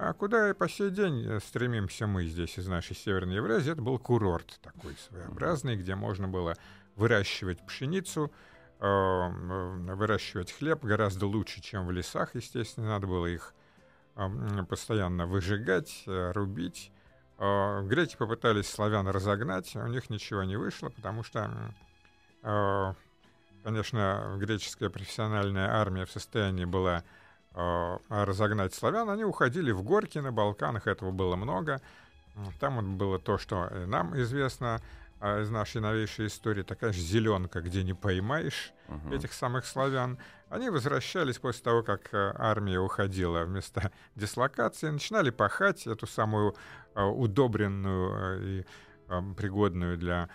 а 0.02 0.14
куда 0.14 0.48
и 0.48 0.54
по 0.54 0.66
сей 0.66 0.88
день 0.88 1.26
э, 1.26 1.40
стремимся 1.40 2.06
мы 2.06 2.24
здесь, 2.24 2.56
из 2.56 2.66
нашей 2.66 2.96
Северной 2.96 3.36
Евразии. 3.36 3.72
Это 3.72 3.82
был 3.82 3.98
курорт 3.98 4.58
такой 4.62 4.96
своеобразный, 4.96 5.76
где 5.76 5.94
можно 5.94 6.26
было 6.26 6.56
выращивать 6.96 7.64
пшеницу, 7.66 8.32
э, 8.78 9.28
выращивать 9.94 10.52
хлеб 10.52 10.82
гораздо 10.84 11.26
лучше, 11.26 11.60
чем 11.60 11.86
в 11.86 11.90
лесах, 11.90 12.34
естественно. 12.34 12.88
Надо 12.88 13.06
было 13.06 13.26
их 13.26 13.52
э, 14.16 14.28
постоянно 14.66 15.26
выжигать, 15.26 16.04
рубить. 16.06 16.92
Греки 17.38 18.16
попытались 18.16 18.70
славян 18.70 19.06
разогнать, 19.08 19.74
у 19.76 19.86
них 19.86 20.08
ничего 20.08 20.44
не 20.44 20.56
вышло, 20.56 20.88
потому 20.90 21.22
что 21.22 21.74
конечно, 23.62 24.36
греческая 24.38 24.90
профессиональная 24.90 25.68
армия 25.68 26.06
в 26.06 26.10
состоянии 26.10 26.64
была 26.64 27.04
э, 27.54 27.98
разогнать 28.08 28.74
славян, 28.74 29.10
они 29.10 29.24
уходили 29.24 29.70
в 29.70 29.82
горки 29.82 30.18
на 30.18 30.32
Балканах, 30.32 30.86
этого 30.86 31.10
было 31.10 31.36
много. 31.36 31.80
Там 32.58 32.76
вот 32.76 32.84
было 32.84 33.18
то, 33.18 33.38
что 33.38 33.68
нам 33.86 34.18
известно 34.20 34.80
э, 35.20 35.42
из 35.42 35.50
нашей 35.50 35.80
новейшей 35.80 36.26
истории, 36.26 36.62
такая 36.62 36.92
же 36.92 37.00
зеленка, 37.00 37.60
где 37.60 37.82
не 37.82 37.94
поймаешь 37.94 38.72
uh-huh. 38.88 39.16
этих 39.16 39.32
самых 39.32 39.66
славян. 39.66 40.18
Они 40.48 40.68
возвращались 40.68 41.38
после 41.38 41.62
того, 41.62 41.82
как 41.82 42.12
э, 42.12 42.34
армия 42.36 42.80
уходила 42.80 43.44
в 43.44 43.50
места 43.50 43.92
дислокации, 44.16 44.90
начинали 44.90 45.30
пахать 45.30 45.86
эту 45.86 46.06
самую 46.06 46.56
э, 46.94 47.02
удобренную 47.02 48.12
э, 48.12 48.42
и 48.42 48.66
э, 49.08 49.22
пригодную 49.36 49.96
для 49.96 50.28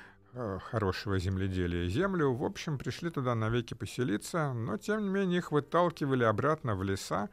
хорошего 0.70 1.20
земледелия 1.20 1.88
землю. 1.88 2.34
В 2.34 2.44
общем, 2.44 2.78
пришли 2.78 3.10
туда 3.10 3.36
навеки 3.36 3.74
поселиться, 3.74 4.54
но 4.54 4.78
тем 4.78 5.04
не 5.04 5.10
менее 5.10 5.40
их 5.40 5.52
выталкивали 5.52 6.24
обратно 6.24 6.76
в 6.76 6.84
леса. 6.84 7.30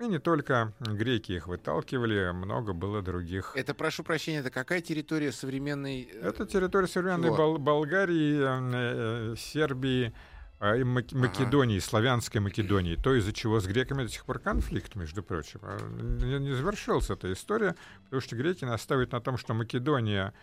И 0.00 0.06
не 0.06 0.20
только 0.20 0.72
греки 0.78 1.32
их 1.32 1.48
выталкивали, 1.48 2.30
много 2.32 2.72
было 2.72 3.02
других. 3.02 3.52
Это, 3.56 3.74
прошу 3.74 4.04
прощения, 4.04 4.38
это 4.38 4.50
какая 4.50 4.80
территория 4.80 5.32
современной... 5.32 6.08
Э, 6.12 6.28
это 6.28 6.46
территория 6.46 6.86
современной 6.86 7.30
Бол- 7.30 7.58
Болгарии, 7.58 9.32
э, 9.32 9.34
Сербии, 9.36 10.12
и 10.60 10.82
Мак- 10.82 11.12
Македонии, 11.12 11.78
славянской 11.78 12.40
Македонии, 12.40 12.96
то, 12.96 13.14
из-за 13.14 13.32
чего 13.32 13.60
с 13.60 13.66
греками 13.66 14.02
до 14.02 14.08
сих 14.08 14.24
пор 14.24 14.40
конфликт, 14.40 14.96
между 14.96 15.22
прочим. 15.22 15.60
А, 15.62 15.78
Не, 15.80 16.38
не 16.40 16.52
завершилась 16.52 17.10
эта 17.10 17.32
история, 17.32 17.76
потому 18.04 18.20
что 18.20 18.34
греки 18.34 18.64
настаивают 18.64 19.12
на 19.12 19.20
том, 19.20 19.36
что 19.36 19.54
Македония 19.54 20.34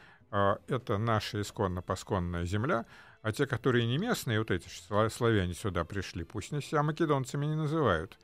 это 0.67 0.97
наша 0.97 1.41
исконно-посконная 1.41 2.45
земля, 2.45 2.85
а 3.21 3.31
те, 3.31 3.47
которые 3.47 3.87
не 3.87 3.97
местные, 3.97 4.39
вот 4.39 4.51
эти 4.51 4.67
сла- 4.67 5.09
славяне 5.09 5.53
сюда 5.53 5.83
пришли, 5.83 6.23
пусть 6.23 6.51
не 6.51 6.61
себя 6.61 6.83
македонцами 6.83 7.45
не 7.45 7.55
называют. 7.55 8.17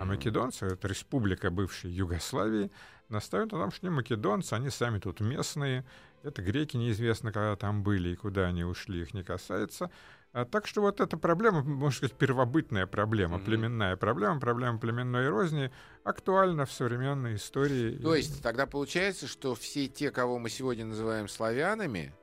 А 0.00 0.04
македонцы, 0.04 0.66
это 0.66 0.88
республика 0.88 1.50
бывшей 1.50 1.90
Югославии, 1.90 2.70
настаивают 3.08 3.52
на 3.52 3.58
том, 3.58 3.70
что 3.72 3.86
не 3.86 3.90
македонцы, 3.90 4.52
они 4.52 4.68
сами 4.70 4.98
тут 4.98 5.20
местные. 5.20 5.84
Это 6.22 6.42
греки 6.42 6.76
неизвестно, 6.76 7.32
когда 7.32 7.56
там 7.56 7.82
были 7.82 8.10
и 8.10 8.16
куда 8.16 8.46
они 8.46 8.64
ушли, 8.64 9.00
их 9.00 9.14
не 9.14 9.22
касается. 9.22 9.90
А, 10.32 10.46
так 10.46 10.66
что 10.66 10.80
вот 10.80 11.00
эта 11.00 11.18
проблема, 11.18 11.62
можно 11.62 11.94
сказать, 11.94 12.16
первобытная 12.16 12.86
проблема, 12.86 13.36
Мгм. 13.36 13.44
племенная 13.44 13.96
проблема, 13.96 14.40
проблема 14.40 14.78
племенной 14.78 15.28
розни, 15.28 15.70
актуальна 16.04 16.64
в 16.64 16.72
современной 16.72 17.34
истории. 17.36 17.98
То 17.98 18.14
есть 18.14 18.42
тогда 18.42 18.66
получается, 18.66 19.26
что 19.26 19.54
все 19.54 19.88
те, 19.88 20.10
кого 20.10 20.38
мы 20.38 20.48
сегодня 20.48 20.84
называем 20.86 21.28
славянами, 21.28 22.14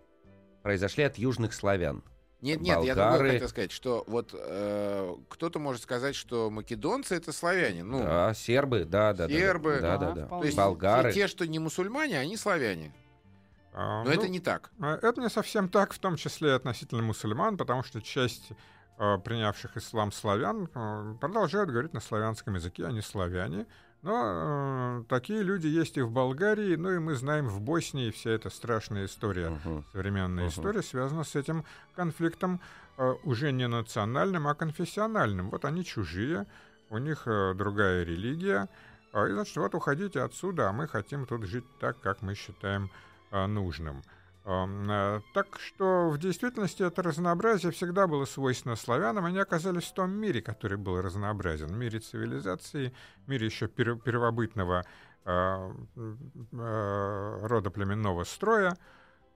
Произошли 0.64 1.04
от 1.06 1.18
южных 1.18 1.54
славян. 1.54 2.04
нет, 2.42 2.60
нет, 2.62 2.84
я 2.84 2.94
Болгары. 2.96 3.14
другое 3.18 3.32
хотел 3.34 3.48
сказать, 3.50 3.72
что 3.72 4.04
вот 4.08 4.32
э, 4.34 5.16
кто-то 5.30 5.60
может 5.60 5.84
сказать, 5.84 6.16
что 6.16 6.50
македонцы 6.50 7.16
это 7.16 7.32
славяне, 7.32 7.84
ну, 7.84 8.00
да, 8.00 8.34
сербы, 8.34 8.84
да, 8.86 9.14
да, 9.14 9.28
да, 9.28 9.34
сербы. 9.34 9.80
да, 9.82 9.98
да, 9.98 10.12
Да, 10.12 10.22
да. 10.22 10.28
то 10.28 10.44
есть 10.44 10.58
болгары. 10.58 11.14
те, 11.14 11.28
что 11.28 11.48
не 11.48 11.60
мусульмане, 11.60 12.20
они 12.20 12.36
славяне. 12.38 12.92
А, 13.74 14.04
Но 14.04 14.10
ну, 14.10 14.12
это 14.12 14.30
не 14.30 14.40
так. 14.40 14.72
А, 14.82 14.98
Это 15.02 15.22
не 15.22 15.30
совсем 15.30 15.70
так, 15.70 15.94
в 15.94 16.00
том 16.00 16.16
числе 16.16 16.50
и 16.50 16.54
относительно 16.54 17.02
мусульман, 17.02 17.58
потому 17.58 17.84
что 17.84 18.02
часть 18.02 18.52
э, 18.98 19.18
принявших 19.18 19.78
ислам 19.78 20.12
славян 20.12 20.70
э, 20.74 21.16
продолжают 21.20 21.70
говорить 21.70 21.94
на 21.94 22.00
славянском 22.00 22.56
языке, 22.56 22.86
они 22.86 23.02
славяне. 23.02 23.68
Но 24.02 25.02
э, 25.02 25.04
такие 25.10 25.44
люди 25.44 25.68
есть 25.68 25.98
и 25.98 26.02
в 26.02 26.12
Болгарии, 26.12 26.76
ну 26.76 26.92
и 26.92 27.00
мы 27.00 27.16
знаем 27.16 27.48
в 27.48 27.60
Боснии 27.62 28.12
вся 28.12 28.32
эта 28.32 28.50
страшная 28.50 29.06
история, 29.06 29.50
Мгм. 29.50 29.86
современная 29.92 30.46
Мгм. 30.46 30.54
история 30.54 30.82
связана 30.82 31.24
с 31.24 31.36
этим 31.36 31.66
конфликтом 31.96 32.62
э, 32.98 33.14
уже 33.24 33.52
не 33.52 33.68
национальным, 33.68 34.48
а 34.48 34.56
конфессиональным. 34.56 35.50
Вот 35.50 35.66
они 35.66 35.84
чужие, 35.84 36.48
у 36.90 36.98
них 36.98 37.24
э, 37.26 37.54
другая 37.56 38.04
религия, 38.04 38.70
а, 39.12 39.28
и 39.28 39.32
значит, 39.32 39.58
вот 39.58 39.76
уходите 39.76 40.22
отсюда, 40.22 40.70
а 40.70 40.72
мы 40.72 40.88
хотим 40.88 41.26
тут 41.26 41.44
жить 41.44 41.66
так, 41.80 42.00
как 42.00 42.22
мы 42.22 42.36
считаем 42.36 42.90
а, 42.94 43.09
нужным. 43.32 44.02
Ам, 44.46 44.88
а, 44.90 45.22
Так 45.34 45.60
что 45.60 46.10
в 46.10 46.18
действительности 46.18 46.82
это 46.82 47.04
разнообразие 47.04 47.72
всегда 47.72 48.08
было 48.08 48.26
свойственно 48.26 48.76
славянам. 48.76 49.26
Они 49.26 49.38
оказались 49.40 49.84
в 49.84 49.94
том 49.94 50.12
мире, 50.12 50.42
который 50.42 50.78
был 50.78 51.02
разнообразен. 51.02 51.78
Мире 51.78 52.00
цивилизации, 52.00 52.94
мире 53.28 53.46
еще 53.46 53.68
пер- 53.68 54.00
первобытного 54.00 54.84
а, 55.26 55.72
а, 56.54 57.48
рода 57.48 57.70
племенного 57.70 58.24
строя. 58.24 58.76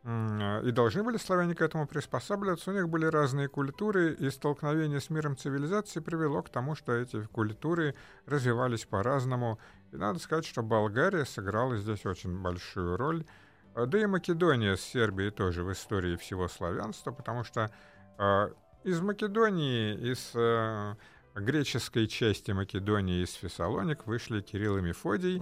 А, 0.06 0.62
И 0.62 0.72
должны 0.72 1.04
были 1.04 1.18
славяне 1.18 1.54
к 1.54 1.62
этому 1.62 1.86
приспосабливаться. 1.86 2.72
У 2.72 2.74
них 2.74 2.90
были 2.90 3.06
разные 3.06 3.48
культуры, 3.48 4.14
и 4.14 4.30
столкновение 4.32 5.00
с 5.00 5.10
миром 5.10 5.38
цивилизации 5.38 6.00
привело 6.00 6.42
к 6.42 6.50
тому, 6.50 6.76
что 6.76 6.94
эти 6.94 7.24
культуры 7.26 7.94
развивались 8.26 8.86
по-разному. 8.86 9.60
И 9.92 9.98
надо 9.98 10.20
сказать, 10.20 10.46
что 10.46 10.64
Болгария 10.64 11.26
сыграла 11.26 11.78
здесь 11.78 12.06
очень 12.06 12.42
большую 12.42 12.98
роль. 12.98 13.26
А, 13.75 13.86
Да 13.86 14.00
и 14.00 14.06
Македония 14.06 14.75
с 14.77 14.82
Сербией 14.82 15.32
тоже 15.32 15.63
в 15.63 15.72
истории 15.72 16.15
всего 16.15 16.48
славянства, 16.48 17.12
потому 17.12 17.44
что 17.44 17.72
а, 18.18 18.51
из 18.84 19.00
Македонии, 19.00 19.96
из 20.12 20.32
э, 20.36 20.96
греческой 21.36 22.08
части 22.08 22.51
Македонии, 22.51 23.24
из 23.24 23.34
Фессалоник 23.34 24.06
вышли 24.06 24.42
Кирилл 24.42 24.77
и 24.77 24.82
Мефодий, 24.82 25.42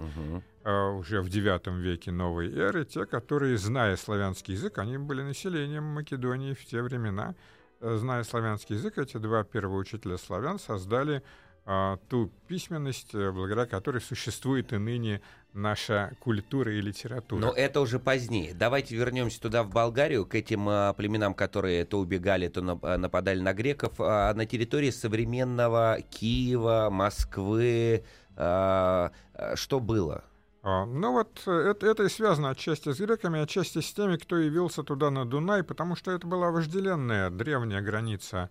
а, 0.64 0.90
уже 0.90 1.20
в 1.20 1.26
IX 1.26 1.76
веке 1.80 2.12
новой 2.12 2.54
эры, 2.54 2.84
те, 2.84 3.04
которые, 3.04 3.58
зная 3.58 3.96
славянский 3.96 4.54
язык, 4.54 4.78
они 4.78 4.96
были 4.96 5.22
населением 5.22 5.84
Македонии 5.84 6.54
в 6.54 6.64
те 6.64 6.82
времена. 6.82 7.34
Э, 7.80 7.96
Зная 7.96 8.22
славянский 8.22 8.76
язык, 8.76 8.96
эти 8.96 9.16
два 9.16 9.42
первоучителя 9.42 10.16
славян 10.16 10.58
создали 10.60 11.22
ту 12.08 12.32
письменность, 12.48 13.14
э, 13.14 13.30
благодаря 13.30 13.66
которой 13.66 14.00
существует 14.00 14.72
и 14.72 14.78
ныне 14.78 15.20
наша 15.54 16.12
культура 16.20 16.72
и 16.72 16.80
литература. 16.80 17.40
Но 17.40 17.50
это 17.52 17.80
уже 17.80 17.98
позднее. 17.98 18.54
Давайте 18.54 18.96
вернемся 18.96 19.40
туда, 19.40 19.62
в 19.62 19.70
Болгарию, 19.70 20.24
к 20.26 20.34
этим 20.34 20.68
а, 20.68 20.92
племенам, 20.94 21.34
которые 21.34 21.84
то 21.84 21.98
убегали, 21.98 22.48
то 22.48 22.60
нап- 22.60 22.80
а, 22.82 22.96
нападали 22.98 23.40
на 23.40 23.52
греков. 23.52 23.94
А, 23.98 24.32
на 24.34 24.46
территории 24.46 24.90
современного 24.90 25.98
Киева, 26.10 26.88
Москвы. 26.90 28.04
а, 28.36 29.12
а, 29.34 29.56
что 29.56 29.78
было? 29.80 30.24
А, 30.62 30.86
Ну 30.86 31.12
вот 31.12 31.42
э, 31.46 31.50
это, 31.70 31.86
это 31.86 32.04
и 32.04 32.08
связано 32.08 32.50
отчасти 32.50 32.92
с 32.92 32.98
греками, 32.98 33.40
отчасти 33.40 33.80
с 33.80 33.92
теми, 33.92 34.16
кто 34.16 34.36
явился 34.38 34.82
туда 34.84 35.10
на 35.10 35.24
Дунай, 35.24 35.62
потому 35.64 35.96
что 35.96 36.12
это 36.12 36.26
была 36.26 36.50
вожделенная 36.50 37.30
древняя 37.30 37.80
граница 37.82 38.48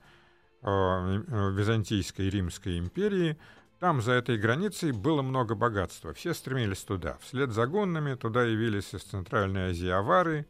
Византийской 0.64 2.28
и 2.28 2.30
Римской 2.30 2.78
империи. 2.78 3.38
Там 3.82 4.00
за 4.00 4.12
этой 4.12 4.38
границей 4.38 4.92
было 4.92 5.24
много 5.24 5.56
богатства. 5.56 6.14
Все 6.14 6.36
стремились 6.36 6.84
туда. 6.84 7.18
Вслед 7.20 7.50
за 7.50 7.66
гуннами 7.66 8.14
туда 8.14 8.44
явились 8.44 8.94
из 8.94 9.02
Центральной 9.02 9.72
Азии 9.72 9.90
авары, 9.90 10.46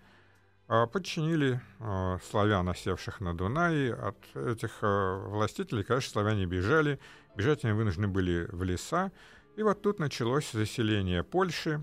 а, 0.68 0.86
подчинили 0.86 1.62
э, 1.80 2.18
славян, 2.30 2.68
осевших 2.68 3.22
на 3.22 3.34
Дунае. 3.34 3.94
От 3.94 4.18
этих 4.36 4.80
э, 4.82 5.16
властителей, 5.30 5.86
конечно, 5.86 6.12
славяне 6.12 6.46
бежали. 6.46 7.00
Бежать 7.38 7.64
они 7.64 7.72
вынуждены 7.72 8.10
были 8.10 8.50
в 8.52 8.64
леса. 8.64 9.14
И 9.56 9.64
вот 9.64 9.82
тут 9.82 10.00
началось 10.00 10.52
заселение 10.52 11.24
Польши 11.24 11.82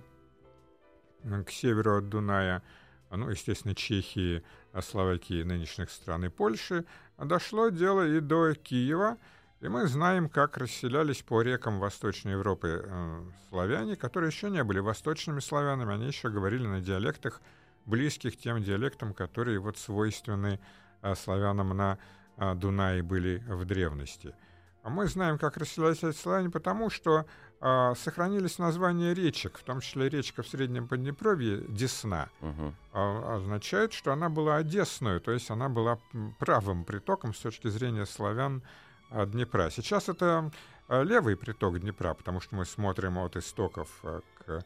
к 1.25 1.51
северу 1.51 1.97
от 1.97 2.11
Дуная, 2.11 2.63
ну, 3.11 3.31
естественно, 3.31 3.75
Чехии, 3.75 4.43
а, 4.75 4.83
Словакии, 4.83 5.45
нынешних 5.45 5.91
стран 5.91 6.27
и 6.27 6.29
Польши. 6.29 6.85
Дошло 7.17 7.71
дело 7.71 8.07
и 8.07 8.21
до 8.21 8.53
Киева, 8.53 9.17
и 9.61 9.69
мы 9.69 9.87
знаем, 9.87 10.29
как 10.29 10.57
расселялись 10.57 11.23
по 11.23 11.43
рекам 11.43 11.81
Восточной 11.81 12.33
Европы 12.33 12.83
э, 12.85 13.25
славяне, 13.49 13.97
которые 13.97 14.31
еще 14.31 14.51
не 14.51 14.63
были 14.63 14.79
восточными 14.79 15.41
славянами, 15.41 15.95
они 15.95 16.07
еще 16.07 16.29
говорили 16.29 16.67
на 16.67 16.81
диалектах, 16.81 17.41
близких 17.85 18.37
тем 18.37 18.63
диалектам, 18.63 19.15
которые 19.15 19.59
вот 19.59 19.79
свойственны 19.79 20.61
э, 21.03 21.15
славянам 21.15 21.77
на 21.77 21.99
э, 22.37 22.55
Дунае 22.55 23.03
были 23.03 23.43
в 23.49 23.65
древности. 23.65 24.35
А 24.83 24.91
мы 24.91 25.07
знаем, 25.09 25.39
как 25.39 25.57
расселялись 25.57 26.03
эти 26.03 26.17
славяне, 26.17 26.51
потому 26.51 26.89
что 26.89 27.27
а, 27.61 27.95
сохранились 27.97 28.59
названия 28.59 29.13
речек, 29.13 29.59
в 29.59 29.65
том 29.65 29.81
числе 29.81 30.09
речка 30.09 30.43
в 30.43 30.49
Среднем 30.49 30.87
Поднепровье, 30.87 31.65
Десна, 31.69 32.31
Мгм. 32.41 32.75
а, 32.93 33.37
означает, 33.37 33.93
что 33.93 34.13
она 34.13 34.29
была 34.29 34.57
одесную, 34.57 35.21
то 35.21 35.33
есть 35.33 35.51
она 35.51 35.69
была 35.69 35.99
правым 36.39 36.85
притоком 36.85 37.35
с 37.35 37.41
точки 37.41 37.69
зрения 37.69 38.07
славян 38.07 38.63
Днепра. 39.11 39.71
Сейчас 39.71 40.09
это 40.09 40.51
а, 40.89 41.03
левый 41.03 41.37
приток 41.37 41.79
Днепра, 41.79 42.15
потому 42.15 42.41
что 42.41 42.57
мы 42.57 42.65
смотрим 42.65 43.19
от 43.19 43.37
истоков 43.37 43.89
а, 44.03 44.21
к 44.39 44.65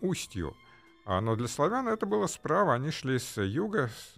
устью. 0.00 0.56
А, 1.04 1.20
Но 1.20 1.36
для 1.36 1.48
славян 1.48 1.88
это 1.88 2.06
было 2.06 2.26
справа, 2.26 2.74
они 2.74 2.90
шли 2.90 3.18
с 3.18 3.40
юга, 3.40 3.88
с 3.88 4.14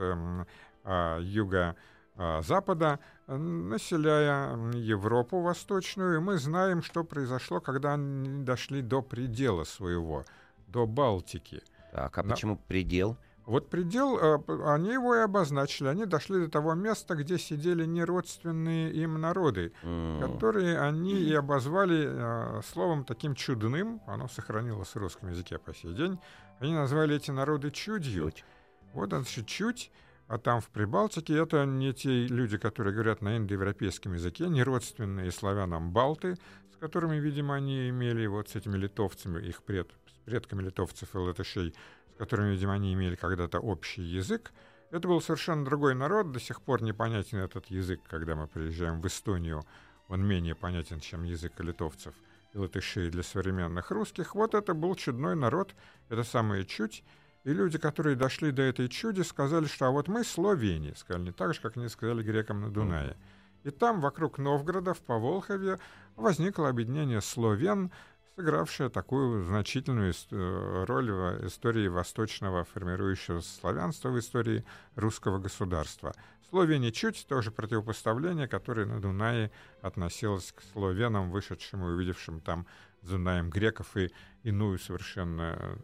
а, 0.84 1.18
юга 1.20 1.76
а, 2.16 2.42
запада, 2.42 2.98
населяя 3.26 4.56
Европу 4.72 5.40
восточную, 5.40 6.16
и 6.16 6.20
мы 6.20 6.38
знаем, 6.38 6.82
что 6.82 7.04
произошло, 7.04 7.60
когда 7.60 7.94
они 7.94 8.42
дошли 8.42 8.80
до 8.80 9.02
предела 9.02 9.64
своего, 9.64 10.24
до 10.66 10.86
Балтики. 10.86 11.62
Так, 11.92 12.16
а 12.18 12.22
почему 12.22 12.56
предел? 12.56 13.16
Вот 13.48 13.70
предел, 13.70 14.18
э, 14.18 14.38
они 14.66 14.92
его 14.92 15.14
и 15.16 15.20
обозначили. 15.20 15.88
Они 15.88 16.04
дошли 16.04 16.38
до 16.38 16.50
того 16.50 16.74
места, 16.74 17.14
где 17.14 17.38
сидели 17.38 17.86
неродственные 17.86 18.92
им 18.92 19.18
народы, 19.18 19.72
М, 19.82 20.20
которые 20.20 20.78
они 20.78 21.14
и 21.14 21.32
обозвали 21.32 22.06
э, 22.06 22.60
словом 22.62 23.04
таким 23.04 23.34
чудным, 23.34 24.02
оно 24.06 24.28
сохранилось 24.28 24.88
в 24.94 24.96
русском 24.96 25.30
языке 25.30 25.58
по 25.58 25.74
сей 25.74 25.94
день, 25.94 26.18
они 26.60 26.74
назвали 26.74 27.16
эти 27.16 27.30
народы 27.30 27.70
чудью. 27.70 28.30
чуть. 28.30 28.44
Вот, 28.92 29.08
значит, 29.08 29.46
чуть, 29.46 29.90
а 30.26 30.36
там 30.36 30.60
в 30.60 30.68
Прибалтике 30.68 31.38
это 31.38 31.64
не 31.64 31.94
те 31.94 32.26
люди, 32.26 32.58
которые 32.58 32.92
говорят 32.92 33.22
на 33.22 33.38
индоевропейском 33.38 34.12
языке, 34.12 34.46
не 34.48 34.62
родственные 34.62 35.32
славянам 35.32 35.90
балты, 35.90 36.36
с 36.70 36.76
которыми, 36.76 37.16
видимо, 37.16 37.54
они 37.54 37.88
имели 37.88 38.26
вот 38.26 38.50
с 38.50 38.56
этими 38.56 38.76
литовцами, 38.76 39.42
их 39.42 39.62
пред, 39.62 39.90
предками 40.26 40.62
литовцев 40.62 41.14
и 41.14 41.18
латышей, 41.18 41.74
которыми, 42.18 42.50
видимо, 42.50 42.74
они 42.74 42.92
имели 42.92 43.14
когда-то 43.14 43.60
общий 43.60 44.02
язык. 44.02 44.52
Это 44.90 45.06
был 45.08 45.20
совершенно 45.20 45.64
другой 45.64 45.94
народ, 45.94 46.32
до 46.32 46.40
сих 46.40 46.60
пор 46.62 46.82
непонятен 46.82 47.38
этот 47.38 47.66
язык, 47.66 48.00
когда 48.08 48.34
мы 48.34 48.46
приезжаем 48.46 49.00
в 49.00 49.06
Эстонию, 49.06 49.64
он 50.08 50.26
менее 50.26 50.54
понятен, 50.54 51.00
чем 51.00 51.24
язык 51.24 51.52
литовцев 51.60 52.14
и 52.54 52.58
латышей 52.58 53.10
для 53.10 53.22
современных 53.22 53.90
русских. 53.90 54.34
Вот 54.34 54.54
это 54.54 54.74
был 54.74 54.94
чудной 54.94 55.36
народ, 55.36 55.74
это 56.08 56.24
самое 56.24 56.64
чуть, 56.64 57.04
и 57.44 57.52
люди, 57.52 57.78
которые 57.78 58.16
дошли 58.16 58.50
до 58.50 58.62
этой 58.62 58.88
чуди, 58.88 59.22
сказали, 59.22 59.66
что 59.66 59.86
а 59.86 59.90
вот 59.90 60.08
мы 60.08 60.24
словени, 60.24 60.94
сказали, 60.96 61.24
не 61.24 61.32
так 61.32 61.54
же, 61.54 61.60
как 61.60 61.76
они 61.76 61.88
сказали 61.88 62.22
грекам 62.22 62.60
на 62.60 62.70
Дунае. 62.70 63.16
И 63.64 63.70
там, 63.70 64.00
вокруг 64.00 64.38
Новгорода, 64.38 64.94
в 64.94 65.00
Поволхове, 65.00 65.78
возникло 66.16 66.68
объединение 66.68 67.20
славян, 67.20 67.90
сыгравшее 68.38 68.88
такую 68.88 69.44
значительную 69.44 70.14
э, 70.30 70.84
роль 70.86 71.10
в 71.10 71.44
истории 71.48 71.88
восточного 71.88 72.64
формирующего 72.64 73.40
славянства, 73.40 74.10
в 74.10 74.18
истории 74.20 74.64
русского 74.94 75.38
государства. 75.40 76.14
Словия 76.50 76.78
ничуть 76.78 77.26
тоже 77.28 77.50
противопоставление, 77.50 78.48
которое 78.48 78.86
на 78.86 79.00
Дунае 79.00 79.50
относилось 79.82 80.52
к 80.52 80.62
словенам, 80.72 81.30
вышедшим 81.30 81.84
и 81.84 81.88
увидевшим 81.88 82.40
там 82.40 82.66
знаем 83.02 83.50
греков 83.50 83.96
и 83.96 84.10
иную 84.42 84.78
совершенно 84.78 85.56
э, 85.58 85.76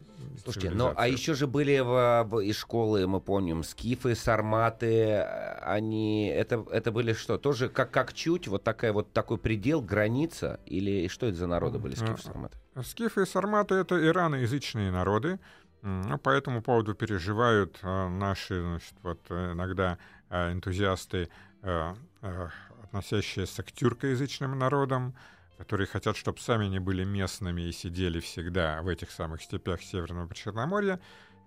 Слушайте, 0.43 0.71
ну 0.71 0.93
а 0.95 1.07
еще 1.07 1.33
же 1.33 1.47
были 1.47 1.79
в, 1.79 2.39
и 2.39 2.51
школы, 2.51 3.07
мы 3.07 3.19
помним, 3.21 3.63
скифы, 3.63 4.15
сарматы, 4.15 5.19
они, 5.61 6.27
это, 6.27 6.65
это 6.71 6.91
были 6.91 7.13
что, 7.13 7.37
тоже 7.37 7.69
как, 7.69 7.91
как 7.91 8.13
чуть, 8.13 8.47
вот 8.47 8.63
такая 8.63 8.91
вот 8.91 9.13
такой 9.13 9.37
предел, 9.37 9.81
граница, 9.81 10.59
или 10.65 11.07
что 11.07 11.27
это 11.27 11.37
за 11.37 11.47
народы 11.47 11.79
были, 11.79 11.95
скифы, 11.95 12.21
сарматы? 12.21 12.57
Скифы 12.83 13.23
и 13.23 13.25
сарматы— 13.25 13.75
это 13.75 14.03
ираноязычные 14.03 14.91
народы, 14.91 15.39
ну, 15.81 16.17
по 16.17 16.31
этому 16.31 16.63
поводу 16.63 16.95
переживают 16.95 17.77
э, 17.83 18.07
наши, 18.07 18.59
значит, 18.59 18.93
вот 19.03 19.19
иногда 19.29 19.93
э, 19.93 20.14
энтузиасты, 20.29 21.29
относящиеся 21.61 23.63
к 23.63 23.71
тюркоязычным 23.71 24.57
народам, 24.57 25.15
которые 25.57 25.87
хотят, 25.87 26.17
чтобы 26.17 26.39
сами 26.39 26.65
не 26.65 26.79
были 26.79 27.03
местными 27.03 27.63
и 27.63 27.71
сидели 27.71 28.19
всегда 28.19 28.81
в 28.81 28.87
этих 28.87 29.11
самых 29.11 29.41
степях 29.41 29.81
Северного 29.81 30.27
Причерноморья. 30.27 30.99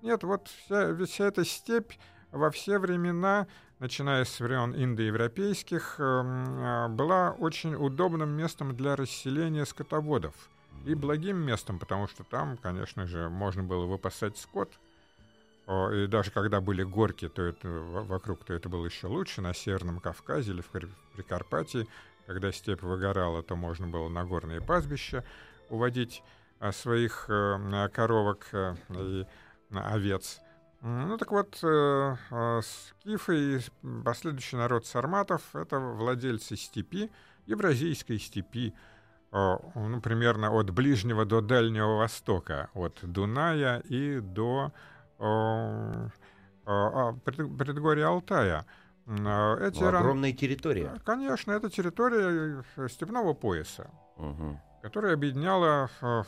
Нет, 0.03 0.23
вот 0.23 0.49
вся, 0.49 0.95
вся 1.05 1.27
эта 1.27 1.45
степь 1.45 1.93
во 2.31 2.51
все 2.51 2.79
времена, 2.79 3.47
начиная 3.79 4.25
с 4.25 4.41
времен 4.41 4.75
индоевропейских, 4.75 5.97
э, 5.99 6.89
была 6.89 7.33
очень 7.33 7.75
удобным 7.75 8.31
местом 8.31 8.77
для 8.77 8.97
расселения 8.97 9.65
скотоводов. 9.65 10.35
И 10.87 10.95
благим 10.95 11.39
местом, 11.39 11.79
потому 11.79 12.07
что 12.07 12.25
там, 12.25 12.57
конечно 12.57 13.07
же, 13.07 13.29
можно 13.29 13.63
было 13.63 13.87
выпасать 13.87 14.39
скот. 14.39 14.73
И 15.69 16.07
даже 16.07 16.31
когда 16.31 16.61
были 16.61 16.83
горки, 16.83 17.29
то 17.29 17.43
это 17.43 17.69
вокруг, 17.69 18.45
то 18.45 18.55
это 18.55 18.69
было 18.69 18.87
еще 18.87 19.07
лучше. 19.07 19.43
На 19.43 19.53
Северном 19.53 20.01
Кавказе 20.01 20.53
или 20.53 20.63
в 20.63 20.69
Прикарпатии 21.15 21.87
когда 22.29 22.53
степь 22.53 22.83
выгорала, 22.83 23.43
то 23.43 23.57
можно 23.57 23.89
было 23.89 24.09
на 24.11 24.25
горные 24.25 24.61
пастбища 24.61 25.25
уводить 25.71 26.23
а, 26.61 26.73
своих 26.73 27.25
э, 27.29 27.89
коровок 27.93 28.49
э, 28.53 28.75
и 28.91 29.27
овец. 29.71 30.39
Ну 30.83 31.17
так 31.17 31.33
вот, 31.33 31.59
э, 31.63 32.61
скифы 32.63 33.57
и 33.57 33.61
последующий 34.05 34.59
народ 34.59 34.87
сарматов— 34.87 35.43
это 35.55 35.79
владельцы 35.79 36.57
степи, 36.57 37.11
евразийской 37.47 38.19
степи, 38.19 38.75
ну, 39.33 40.01
примерно 40.03 40.51
от 40.51 40.71
Ближнего 40.71 41.25
до 41.25 41.41
Дальнего 41.41 41.97
Востока, 41.97 42.71
от 42.75 42.99
Дуная 43.03 43.81
и 43.81 44.21
до 44.21 44.73
предгорья 46.65 48.09
Алтая— 48.09 48.65
а, 49.09 49.57
эти 49.67 49.81
ну, 49.81 49.89
огромная 49.89 50.31
ран... 50.31 50.39
территория. 50.39 50.93
Конечно, 51.05 51.53
это 51.53 51.71
территория 51.71 52.63
э, 52.77 52.89
степного 52.89 53.33
пояса, 53.33 53.91
угу. 54.17 54.61
которая 54.83 55.15
объединяла 55.15 55.89
э, 56.03 56.25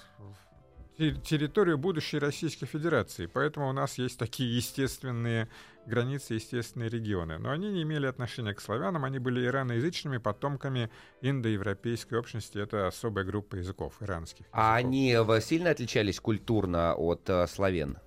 территорию 0.97 1.77
будущей 1.77 2.19
Российской 2.19 2.65
Федерации. 2.65 3.27
Поэтому 3.27 3.69
у 3.69 3.73
нас 3.73 3.99
есть 3.99 4.19
такие 4.19 4.57
естественные 4.57 5.51
границы, 5.85 6.35
естественные 6.35 6.89
регионы. 6.89 7.37
Но 7.37 7.51
они 7.51 7.71
не 7.71 7.83
имели 7.83 8.07
отношения 8.07 8.55
к 8.55 8.63
славянам, 8.63 9.05
они 9.05 9.19
были 9.19 9.45
ираноязычными 9.45 10.17
потомками 10.17 10.91
индоевропейской 11.21 12.19
общности. 12.19 12.57
Это 12.57 12.87
особая 12.87 13.27
группа 13.27 13.57
языков, 13.57 13.97
иранских. 14.01 14.47
А 14.53 14.77
они 14.77 15.15
сильно 15.43 15.69
отличались 15.69 16.19
культурно 16.19 16.95
от 16.95 17.29
э, 17.29 17.47
славян? 17.47 17.99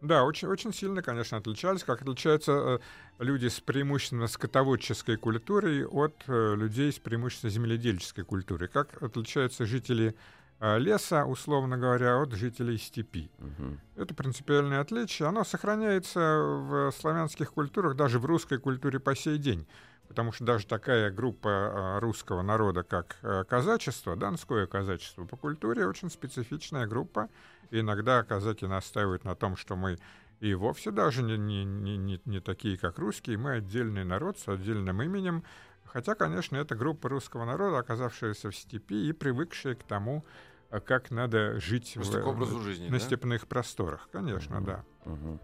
Да, 0.00 0.24
очень, 0.24 0.48
очень 0.48 0.72
сильно, 0.72 1.02
конечно, 1.02 1.38
отличались, 1.38 1.82
как 1.82 2.02
отличаются 2.02 2.52
э, 2.52 2.78
люди 3.24 3.48
с 3.48 3.60
преимущественно 3.60 4.26
скотоводческой 4.26 5.16
культурой 5.16 5.86
от 5.86 6.22
э, 6.26 6.54
людей 6.54 6.92
с 6.92 6.98
преимущественно 6.98 7.50
земледельческой 7.50 8.24
культурой, 8.24 8.68
как 8.68 9.02
отличаются 9.02 9.64
жители 9.64 10.14
э, 10.60 10.78
леса, 10.78 11.24
условно 11.24 11.78
говоря, 11.78 12.20
от 12.20 12.32
жителей 12.32 12.76
степи. 12.76 13.30
Угу. 13.38 14.02
Это 14.02 14.14
принципиальное 14.14 14.80
отличие. 14.80 15.28
Оно 15.28 15.44
сохраняется 15.44 16.20
в 16.20 16.92
славянских 16.92 17.52
культурах, 17.52 17.96
даже 17.96 18.18
в 18.18 18.26
русской 18.26 18.58
культуре 18.58 19.00
по 19.00 19.16
сей 19.16 19.38
день. 19.38 19.66
Потому 20.08 20.32
что 20.32 20.44
даже 20.44 20.66
такая 20.66 21.10
группа 21.10 21.98
русского 22.00 22.42
народа, 22.42 22.82
как 22.82 23.18
казачество, 23.48 24.16
донское 24.16 24.66
казачество 24.66 25.24
по 25.24 25.36
культуре, 25.36 25.86
очень 25.86 26.10
специфичная 26.10 26.86
группа, 26.86 27.28
и 27.70 27.80
иногда 27.80 28.22
казаки 28.22 28.66
настаивают 28.66 29.24
на 29.24 29.34
том, 29.34 29.56
что 29.56 29.76
мы 29.76 29.98
и 30.40 30.54
вовсе 30.54 30.90
даже 30.90 31.22
не, 31.22 31.38
не, 31.38 31.64
не, 31.64 31.96
не, 31.96 32.20
не 32.24 32.40
такие, 32.40 32.76
как 32.76 32.98
русские, 32.98 33.38
мы 33.38 33.52
отдельный 33.52 34.04
народ 34.04 34.38
с 34.38 34.48
отдельным 34.48 35.00
именем. 35.02 35.44
Хотя, 35.84 36.14
конечно, 36.14 36.56
это 36.56 36.74
группа 36.74 37.08
русского 37.08 37.44
народа, 37.44 37.78
оказавшаяся 37.78 38.50
в 38.50 38.56
степи 38.56 39.08
и 39.08 39.12
привыкшая 39.12 39.74
к 39.74 39.82
тому, 39.84 40.24
как 40.84 41.10
надо 41.10 41.58
жить 41.58 41.96
в, 41.96 42.02
к 42.02 42.26
образу 42.26 42.60
жизни, 42.60 42.88
на 42.88 42.98
да? 42.98 43.00
степных 43.00 43.46
просторах. 43.46 44.08
Конечно, 44.12 44.58
угу. 44.58 44.66
да. 44.66 44.84
Угу. 45.04 45.40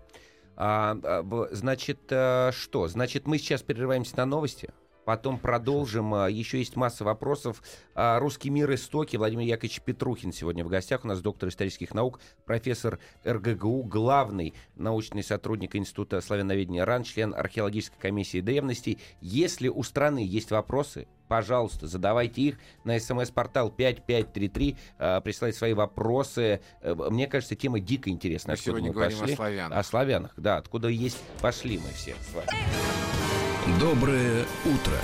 А, 0.57 0.97
а 1.03 1.49
значит, 1.53 2.01
э, 2.11 2.51
что? 2.53 2.89
Значит, 2.89 3.27
мы 3.27 3.39
сейчас 3.39 3.63
перерываемся 3.63 4.17
на 4.17 4.27
новости. 4.27 4.73
Потом 5.05 5.39
продолжим. 5.39 6.15
А, 6.15 6.31
Еще 6.31 6.59
есть 6.59 6.77
масса 6.77 7.05
вопросов. 7.05 7.63
А, 7.95 8.19
Русский 8.19 8.51
мир 8.51 8.73
истоки. 8.75 9.17
Владимир 9.17 9.47
Яковлевич 9.47 9.81
Петрухин 9.81 10.33
сегодня 10.33 10.65
в 10.65 10.69
гостях. 10.69 11.05
У 11.05 11.09
нас 11.09 11.21
доктор 11.21 11.49
исторических 11.49 11.95
наук, 11.95 12.21
профессор 12.45 12.99
РГГУ, 13.27 13.85
главный 13.85 14.55
научный 14.77 15.23
сотрудник 15.23 15.75
Института 15.77 16.21
славяноведения 16.21 16.85
РАН, 16.85 17.05
член 17.05 17.35
археологической 17.35 17.99
комиссии 18.01 18.41
древностей. 18.41 18.99
Если 19.21 19.69
у 19.69 19.83
страны 19.83 20.25
есть 20.25 20.51
вопросы, 20.51 21.09
пожалуйста, 21.29 21.87
задавайте 21.87 22.43
их 22.43 22.59
на 22.85 22.99
смс-портал 23.01 23.71
5533, 23.71 24.77
э, 24.99 25.21
присылайте 25.23 25.59
свои 25.59 25.73
вопросы. 25.73 26.61
Э, 26.81 26.95
мне 26.95 27.27
кажется, 27.27 27.57
тема 27.57 27.81
дико 27.81 28.11
интересная. 28.11 28.55
Мы 28.57 28.63
сегодня 28.63 28.89
мы 28.89 28.95
говорим 28.95 29.19
пошли. 29.19 29.33
о 29.33 29.37
славянах. 29.37 29.79
О 29.79 29.83
славянах, 29.83 30.33
да. 30.37 30.57
Откуда 30.59 30.89
есть, 30.89 31.19
пошли 31.41 31.79
мы 31.79 31.89
все 31.95 32.15
с 32.21 32.35
вами. 32.35 33.32
Доброе 33.79 34.45
утро, 34.65 34.99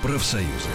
профсоюзы. 0.00 0.70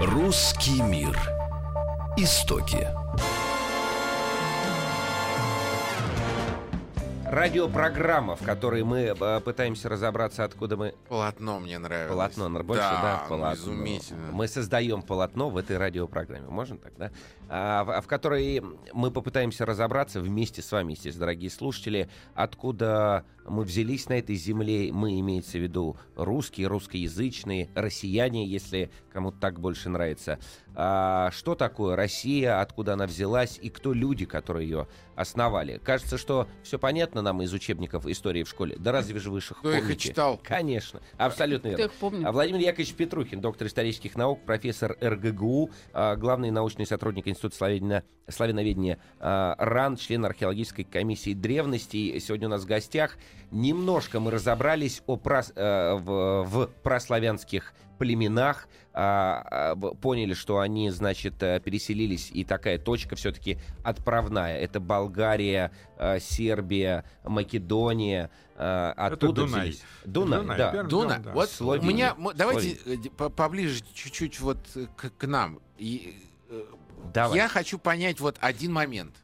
Русский 0.00 0.80
мир. 0.82 1.18
Истоки. 2.16 2.86
Радиопрограмма, 7.30 8.36
в 8.36 8.42
которой 8.42 8.84
мы 8.84 9.14
э, 9.18 9.40
пытаемся 9.40 9.88
разобраться, 9.88 10.44
откуда 10.44 10.76
мы... 10.76 10.94
Полотно 11.08 11.60
мне 11.60 11.78
нравится. 11.78 12.12
Полотно, 12.12 12.48
больше, 12.62 12.82
да, 12.82 13.02
да 13.02 13.20
ну, 13.22 13.28
полотно. 13.28 13.54
изумительно. 13.54 14.32
Мы 14.32 14.48
создаем 14.48 15.02
полотно 15.02 15.50
в 15.50 15.56
этой 15.56 15.76
радиопрограмме, 15.76 16.48
можно 16.48 16.78
так, 16.78 16.92
да? 16.96 17.10
А, 17.48 17.84
в, 17.84 18.02
в 18.02 18.06
которой 18.06 18.62
мы 18.92 19.10
попытаемся 19.10 19.66
разобраться 19.66 20.20
вместе 20.20 20.62
с 20.62 20.70
вами, 20.70 20.92
естественно, 20.92 21.26
дорогие 21.26 21.50
слушатели, 21.50 22.08
откуда 22.34 23.24
мы 23.48 23.64
взялись 23.64 24.08
на 24.08 24.14
этой 24.14 24.36
земле, 24.36 24.92
мы, 24.92 25.18
имеется 25.20 25.58
в 25.58 25.62
виду 25.62 25.96
русские, 26.14 26.66
русскоязычные, 26.68 27.70
россияне, 27.74 28.46
если 28.46 28.90
кому-то 29.12 29.38
так 29.38 29.60
больше 29.60 29.88
нравится. 29.88 30.38
А, 30.74 31.30
что 31.32 31.54
такое 31.54 31.96
Россия, 31.96 32.60
откуда 32.60 32.92
она 32.92 33.06
взялась 33.06 33.58
и 33.60 33.70
кто 33.70 33.94
люди, 33.94 34.26
которые 34.26 34.68
ее 34.68 34.88
основали. 35.14 35.80
Кажется, 35.82 36.18
что 36.18 36.48
все 36.62 36.78
понятно 36.78 37.22
нам 37.22 37.40
из 37.40 37.52
учебников 37.52 38.06
истории 38.06 38.42
в 38.42 38.48
школе. 38.48 38.76
Да 38.78 38.92
разве 38.92 39.18
же 39.18 39.30
вы 39.30 39.38
их 39.38 39.46
Кто 39.46 39.72
их 39.72 39.96
читал? 39.96 40.38
Конечно, 40.42 41.00
абсолютно 41.16 41.68
верно. 41.68 41.90
А 42.24 42.32
Владимир 42.32 42.60
Яковлевич 42.60 42.94
Петрухин, 42.94 43.40
доктор 43.40 43.68
исторических 43.68 44.16
наук, 44.16 44.44
профессор 44.44 44.98
РГГУ, 45.00 45.70
а, 45.94 46.16
главный 46.16 46.50
научный 46.50 46.86
сотрудник 46.86 47.26
Института 47.26 47.56
славяно, 47.56 48.02
славяноведения 48.28 48.98
а, 49.18 49.54
РАН, 49.58 49.96
член 49.96 50.26
археологической 50.26 50.84
комиссии 50.84 51.32
древностей. 51.32 52.20
Сегодня 52.20 52.48
у 52.48 52.50
нас 52.50 52.64
в 52.64 52.66
гостях. 52.66 53.16
Немножко 53.50 54.20
мы 54.20 54.30
разобрались 54.30 55.02
о 55.06 55.16
прос, 55.16 55.52
э, 55.54 55.94
в, 55.94 56.44
в 56.44 56.66
прославянских 56.82 57.72
племенах, 57.96 58.68
а, 58.92 59.72
а, 59.72 59.76
поняли, 59.76 60.34
что 60.34 60.58
они, 60.58 60.90
значит, 60.90 61.42
э, 61.42 61.60
переселились, 61.60 62.30
и 62.32 62.44
такая 62.44 62.78
точка 62.78 63.16
все-таки 63.16 63.58
отправная. 63.84 64.58
Это 64.58 64.80
Болгария, 64.80 65.72
а, 65.98 66.18
Сербия, 66.18 67.04
Македония. 67.24 68.30
Оттуда 68.56 69.14
Это 69.14 69.32
Дунай. 69.32 69.60
Взялись. 69.60 69.82
Дунай, 70.06 70.40
Дунай 70.40 70.56
да. 70.58 70.82
Дунай. 70.84 71.18
Да. 71.20 71.32
Вот 71.32 71.50
Словения. 71.50 72.14
у 72.14 72.20
меня, 72.20 72.32
давайте 72.34 72.76
Словения. 72.76 73.10
Э, 73.18 73.28
поближе 73.28 73.84
чуть-чуть 73.92 74.40
вот 74.40 74.58
к, 74.96 75.10
к 75.10 75.26
нам. 75.26 75.60
И, 75.76 76.16
Давай. 77.12 77.36
Я 77.36 77.48
хочу 77.48 77.78
понять 77.78 78.20
вот 78.20 78.36
один 78.40 78.72
момент. 78.72 79.14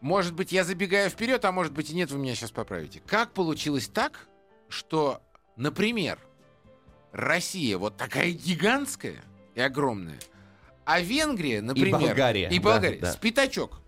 Может 0.00 0.34
быть, 0.34 0.50
я 0.50 0.64
забегаю 0.64 1.10
вперед, 1.10 1.44
а 1.44 1.52
может 1.52 1.72
быть 1.72 1.90
и 1.90 1.94
нет, 1.94 2.10
вы 2.10 2.18
меня 2.18 2.34
сейчас 2.34 2.50
поправите. 2.50 3.02
Как 3.06 3.32
получилось 3.32 3.88
так, 3.88 4.28
что, 4.68 5.20
например, 5.56 6.18
Россия 7.12 7.76
вот 7.76 7.96
такая 7.96 8.30
гигантская 8.30 9.22
и 9.54 9.60
огромная, 9.60 10.18
а 10.84 11.00
Венгрия, 11.00 11.60
например... 11.60 12.00
Болгария, 12.00 12.48
И 12.48 12.58
да, 12.58 12.64
Болгария. 12.64 12.98
да. 12.98 13.12
С 13.12 13.16
пятачок. 13.16 13.80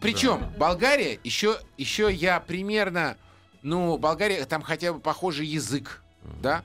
Причем 0.00 0.52
Болгария, 0.58 1.18
еще, 1.22 1.58
еще 1.78 2.12
я 2.12 2.40
примерно... 2.40 3.16
Ну, 3.62 3.96
Болгария, 3.96 4.44
там 4.46 4.62
хотя 4.62 4.92
бы 4.92 4.98
похожий 4.98 5.46
язык, 5.46 6.02
да? 6.42 6.64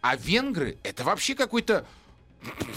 А 0.00 0.14
венгры, 0.14 0.78
это 0.84 1.02
вообще 1.02 1.34
какой-то... 1.34 1.84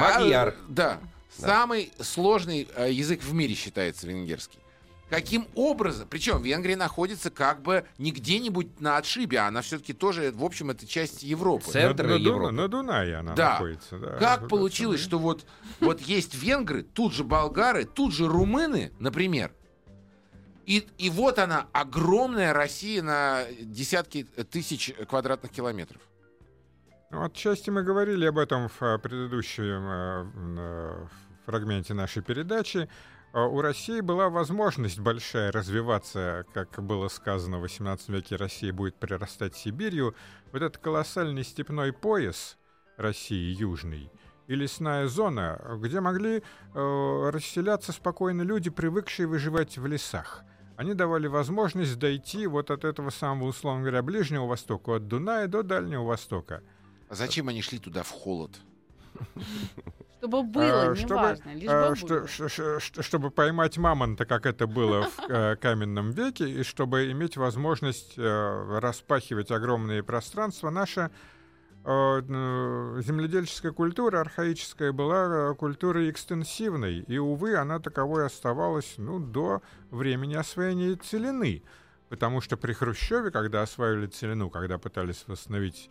Мадьяр. 0.00 0.56
Да. 0.68 0.98
Да. 1.38 1.46
Самый 1.46 1.92
сложный 2.00 2.68
э, 2.74 2.90
язык 2.92 3.22
в 3.22 3.32
мире 3.32 3.54
считается 3.54 4.06
венгерский. 4.06 4.58
Каким 5.08 5.48
образом? 5.56 6.06
Причем 6.08 6.40
Венгрия 6.40 6.76
находится 6.76 7.30
как 7.30 7.62
бы 7.62 7.84
не 7.98 8.12
где-нибудь 8.12 8.80
на 8.80 8.96
отшибе, 8.96 9.40
а 9.40 9.48
она 9.48 9.60
все-таки 9.60 9.92
тоже, 9.92 10.30
в 10.30 10.44
общем, 10.44 10.70
это 10.70 10.86
часть 10.86 11.24
Европы. 11.24 11.68
Центр 11.68 12.04
на, 12.04 12.10
на, 12.10 12.14
Дуна- 12.16 12.24
Европы. 12.26 12.52
на 12.52 12.68
Дунае 12.68 13.16
она 13.16 13.34
Да. 13.34 13.50
находится. 13.54 13.98
Да. 13.98 14.10
Как 14.18 14.48
получилось, 14.48 15.00
что 15.00 15.18
вот, 15.18 15.44
вот 15.80 16.00
есть 16.02 16.34
венгры, 16.36 16.84
тут 16.84 17.12
же 17.12 17.24
болгары, 17.24 17.86
тут 17.86 18.14
же 18.14 18.28
румыны, 18.28 18.92
например. 19.00 19.52
И, 20.66 20.86
и 20.98 21.10
вот 21.10 21.40
она, 21.40 21.66
огромная 21.72 22.52
Россия 22.52 23.02
на 23.02 23.44
десятки 23.60 24.22
тысяч 24.48 24.92
квадратных 25.08 25.50
километров. 25.50 26.00
Ну, 27.10 27.24
Отчасти 27.24 27.70
мы 27.70 27.82
говорили 27.82 28.24
об 28.26 28.38
этом 28.38 28.68
в 28.68 28.82
а, 28.82 28.96
предыдущем 28.96 29.64
м, 29.64 30.56
а, 30.58 31.08
фрагменте 31.44 31.92
нашей 31.92 32.22
передачи. 32.22 32.88
У 33.32 33.60
России 33.60 34.00
была 34.00 34.28
возможность 34.28 34.98
большая 34.98 35.52
развиваться, 35.52 36.44
как 36.52 36.82
было 36.82 37.06
сказано, 37.08 37.58
в 37.58 37.64
XVIII 37.64 38.00
веке 38.08 38.34
Россия 38.34 38.72
будет 38.72 38.96
прирастать 38.96 39.54
Сибирью. 39.54 40.16
Вот 40.52 40.62
этот 40.62 40.78
колоссальный 40.78 41.44
степной 41.44 41.92
пояс 41.92 42.58
России 42.96 43.54
южный 43.54 44.10
и 44.48 44.56
лесная 44.56 45.06
зона, 45.06 45.60
где 45.78 46.00
могли 46.00 46.42
э, 46.74 47.30
расселяться 47.32 47.92
спокойно 47.92 48.42
люди, 48.42 48.68
привыкшие 48.68 49.28
выживать 49.28 49.78
в 49.78 49.86
лесах. 49.86 50.42
Они 50.76 50.94
давали 50.94 51.28
возможность 51.28 51.98
дойти 52.00 52.48
вот 52.48 52.72
от 52.72 52.84
этого 52.84 53.10
самого, 53.10 53.48
условно 53.48 53.82
говоря, 53.82 54.02
Ближнего 54.02 54.46
Востока, 54.46 54.96
от 54.96 55.06
Дуная 55.06 55.46
до 55.46 55.62
Дальнего 55.62 56.02
Востока. 56.02 56.62
А 57.10 57.14
зачем 57.14 57.48
они 57.48 57.60
шли 57.60 57.78
туда 57.78 58.02
в 58.02 58.10
холод? 58.10 58.52
Чтобы 60.18 60.42
было, 60.44 60.90
А, 60.92 60.94
чтобы, 60.96 61.14
неважно, 61.14 61.50
лишь 61.54 61.70
а, 61.70 61.90
бы 61.90 61.96
что- 61.96 62.06
было. 62.06 62.28
ш- 62.28 62.48
ш- 62.48 62.80
ш- 62.80 63.02
чтобы 63.02 63.30
поймать 63.30 63.76
мамонта, 63.78 64.24
как 64.26 64.46
это 64.46 64.66
было 64.66 65.02
в 65.08 65.18
э, 65.28 65.56
каменном 65.56 66.10
веке, 66.12 66.48
и 66.48 66.62
чтобы 66.62 67.10
иметь 67.10 67.36
возможность 67.36 68.14
э, 68.16 68.78
распахивать 68.80 69.50
огромные 69.50 70.02
пространства, 70.02 70.70
наша 70.70 71.10
э, 71.84 72.20
земледельческая 73.02 73.72
культура 73.72 74.20
архаическая 74.20 74.92
была 74.92 75.50
э, 75.50 75.54
культурой 75.54 76.10
экстенсивной, 76.10 76.98
и, 77.00 77.18
увы, 77.18 77.56
она 77.56 77.78
таковой 77.80 78.26
оставалась 78.26 78.94
ну, 78.98 79.18
до 79.18 79.62
времени 79.90 80.34
освоения 80.34 80.94
целины. 80.96 81.62
Потому 82.10 82.40
что 82.40 82.56
при 82.56 82.72
Хрущеве, 82.72 83.30
когда 83.30 83.62
осваивали 83.62 84.06
целину, 84.06 84.50
когда 84.50 84.78
пытались 84.78 85.24
восстановить 85.28 85.88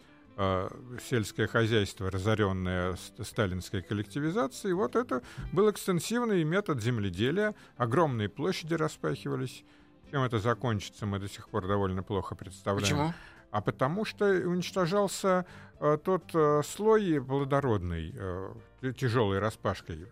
сельское 1.09 1.47
хозяйство, 1.47 2.09
разоренное 2.09 2.95
ст- 2.95 3.25
сталинской 3.25 3.81
коллективизацией, 3.81 4.73
вот 4.73 4.95
это 4.95 5.21
был 5.51 5.69
экстенсивный 5.69 6.43
метод 6.43 6.81
земледелия, 6.81 7.55
огромные 7.77 8.29
площади 8.29 8.73
распахивались. 8.75 9.63
Чем 10.11 10.23
это 10.23 10.39
закончится, 10.39 11.05
мы 11.05 11.19
до 11.19 11.27
сих 11.27 11.49
пор 11.49 11.67
довольно 11.67 12.03
плохо 12.03 12.35
представляем. 12.35 12.83
Почему? 12.83 13.13
А 13.51 13.61
потому 13.61 14.05
что 14.05 14.25
уничтожался 14.25 15.45
э, 15.79 15.97
тот 16.03 16.23
э, 16.33 16.61
слой 16.63 17.21
плодородный, 17.21 18.13
э, 18.15 18.53
тяжелой 18.97 19.39
распашкой, 19.39 20.07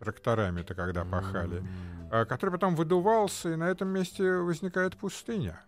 тракторами-то 0.00 0.74
когда 0.74 1.04
пахали, 1.04 1.62
который 2.10 2.50
потом 2.50 2.74
выдувался, 2.74 3.52
и 3.52 3.56
на 3.56 3.64
этом 3.64 3.88
месте 3.88 4.30
возникает 4.38 4.96
пустыня. 4.96 5.62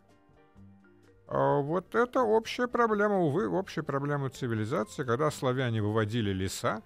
А 1.29 1.61
Вот 1.61 1.95
это 1.95 2.23
общая 2.23 2.69
проблема, 2.69 3.19
увы, 3.19 3.49
общая 3.49 3.83
проблема 3.83 4.31
цивилизации, 4.31 5.05
когда 5.05 5.31
славяне 5.31 5.83
выводили 5.83 6.31
леса, 6.33 6.83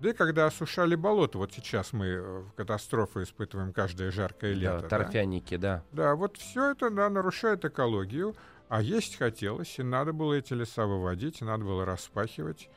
да 0.00 0.10
и 0.10 0.12
когда 0.12 0.46
осушали 0.46 0.94
болото. 0.94 1.38
Вот 1.38 1.52
сейчас 1.52 1.92
мы 1.92 2.06
э, 2.06 2.42
катастрофы 2.56 3.22
испытываем 3.22 3.72
каждое 3.72 4.10
жаркое 4.10 4.54
Да, 4.54 4.60
лето. 4.60 4.80
да. 4.82 4.88
торфяники, 4.88 5.56
да. 5.56 5.82
Да, 5.92 6.14
вот 6.14 6.36
все 6.36 6.72
это 6.72 6.90
да, 6.90 7.08
нарушает 7.08 7.64
экологию, 7.64 8.36
а 8.68 8.82
есть 8.82 9.16
хотелось, 9.16 9.78
и 9.78 9.82
надо 9.82 10.12
было 10.12 10.34
эти 10.34 10.52
леса 10.52 10.86
выводить, 10.86 11.40
и 11.40 11.44
надо 11.44 11.64
было 11.64 11.84
распахивать 11.86 12.68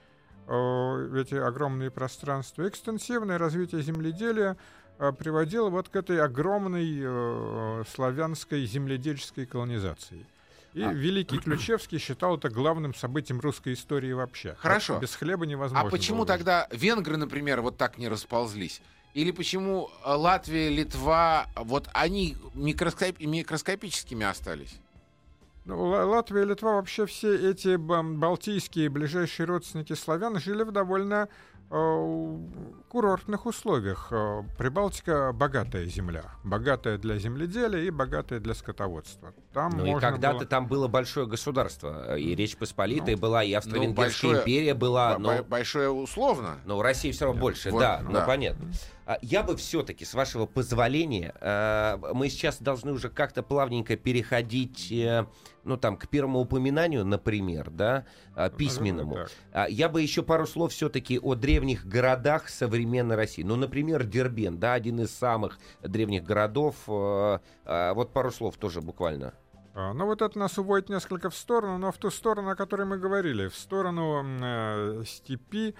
э, 0.47 1.21
эти 1.21 1.35
огромные 1.35 1.91
пространства. 1.91 2.67
Экстенсивное 2.67 3.37
развитие 3.37 3.81
земледелия 3.81 4.55
э, 4.97 5.11
приводило 5.11 5.69
вот 5.69 5.89
к 5.89 5.95
этой 5.97 6.21
огромной 6.21 7.01
э, 7.03 7.83
славянской 7.93 8.65
земледельческой 8.65 9.45
колонизации. 9.45 10.25
И 10.73 10.81
А- 10.81 10.93
Великий 10.93 11.37
Ключевский 11.37 11.97
считал 11.97 12.37
это 12.37 12.49
главным 12.49 12.93
событием 12.95 13.39
русской 13.41 13.73
истории 13.73 14.13
вообще. 14.13 14.55
Хорошо. 14.59 14.99
Без 14.99 15.13
хлеба 15.15 15.45
невозможно. 15.45 15.87
А 15.87 15.91
почему 15.91 16.25
тогда 16.25 16.67
венгры, 16.71 17.17
например, 17.17 17.61
вот 17.61 17.77
так 17.77 17.97
не 17.97 18.07
расползлись? 18.07 18.81
Или 19.13 19.31
почему 19.31 19.89
э, 20.05 20.13
Латвия, 20.13 20.69
Литва, 20.69 21.47
вот 21.57 21.89
они 21.93 22.37
микроскоп- 22.55 23.21
микроскопическими 23.25 24.25
остались? 24.25 24.75
Ну, 25.65 25.77
Ла- 25.89 26.05
Латвия 26.05 26.45
Литва, 26.45 26.75
вообще 26.75 27.05
все 27.05 27.51
эти 27.51 27.75
балтийские 27.75 28.89
ближайшие 28.89 29.45
родственники 29.47 29.93
славян 29.93 30.39
жили 30.39 30.63
в 30.63 30.71
довольно 30.71 31.27
курортных 32.89 33.45
условиях. 33.45 34.07
Э, 34.11 34.43
Прибалтика 34.57 35.31
богатая 35.33 35.85
земля. 35.85 36.23
Богатая 36.43 36.97
для 36.97 37.17
земледелия 37.17 37.83
и 37.83 37.89
богатая 37.89 38.39
для 38.39 38.53
скотоводства. 38.53 39.33
Там 39.53 39.71
Ну 39.77 39.97
и 39.97 39.99
когда-то 39.99 40.39
было- 40.39 40.45
там 40.45 40.67
было 40.67 40.87
большое 40.87 41.25
государство, 41.27 42.17
и 42.17 42.35
Речь 42.35 42.57
Посполитая 42.57 43.15
была, 43.17 43.43
и 43.43 43.53
Австро-Венгерская 43.53 44.31
большое- 44.31 44.41
империя 44.41 44.73
была, 44.73 45.17
но... 45.17 45.43
Большое 45.43 45.89
условно. 45.89 46.57
Но 46.65 46.77
у 46.77 46.81
России 46.81 47.11
все 47.11 47.25
равно 47.25 47.39
больше, 47.39 47.71
Вот, 47.71 47.79
да, 47.79 48.01
ну 48.03 48.11
да. 48.13 48.25
понятно. 48.25 48.67
А, 49.05 49.17
Я 49.21 49.43
бы 49.43 49.55
все-таки, 49.57 50.05
с 50.05 50.13
вашего 50.13 50.45
позволения, 50.45 51.33
э, 51.41 51.97
мы 52.13 52.29
сейчас 52.29 52.61
должны 52.61 52.91
уже 52.91 53.09
как-то 53.09 53.41
плавненько 53.43 53.95
переходить, 53.97 54.91
э, 54.91 55.25
ну 55.63 55.77
там, 55.77 55.97
к 55.97 56.07
первому 56.07 56.39
упоминанию, 56.39 57.05
например, 57.05 57.69
да, 57.69 58.05
а, 58.35 58.49
письменному. 58.49 59.15
Так. 59.15 59.31
А, 59.51 59.69
Я 59.69 59.89
бы 59.89 60.01
еще 60.01 60.23
пару 60.23 60.47
слов 60.47 60.71
все-таки 60.71 61.19
о 61.19 61.35
древних 61.35 61.85
городах 61.85 62.49
современной 62.49 63.15
России. 63.15 63.43
Ну, 63.43 63.55
например, 63.55 64.03
Дербент, 64.03 64.59
да, 64.59 64.73
один 64.73 65.01
из 65.01 65.11
самых 65.11 65.59
древних 65.81 66.23
городов. 66.23 66.75
э, 66.87 67.39
а, 67.65 67.93
Вот 67.93 68.13
пару 68.13 68.31
слов 68.31 68.57
тоже 68.57 68.81
буквально. 68.81 69.33
Ну 69.73 70.05
вот 70.05 70.21
это 70.21 70.37
нас 70.37 70.57
уводит 70.57 70.89
несколько 70.89 71.29
в 71.29 71.35
сторону, 71.35 71.77
но 71.77 71.93
в 71.93 71.97
ту 71.97 72.11
сторону, 72.11 72.49
о 72.49 72.55
которой 72.55 72.85
мы 72.85 72.97
говорили, 72.97 73.47
в 73.47 73.55
сторону 73.55 74.21
э, 74.41 75.03
степи 75.05 75.75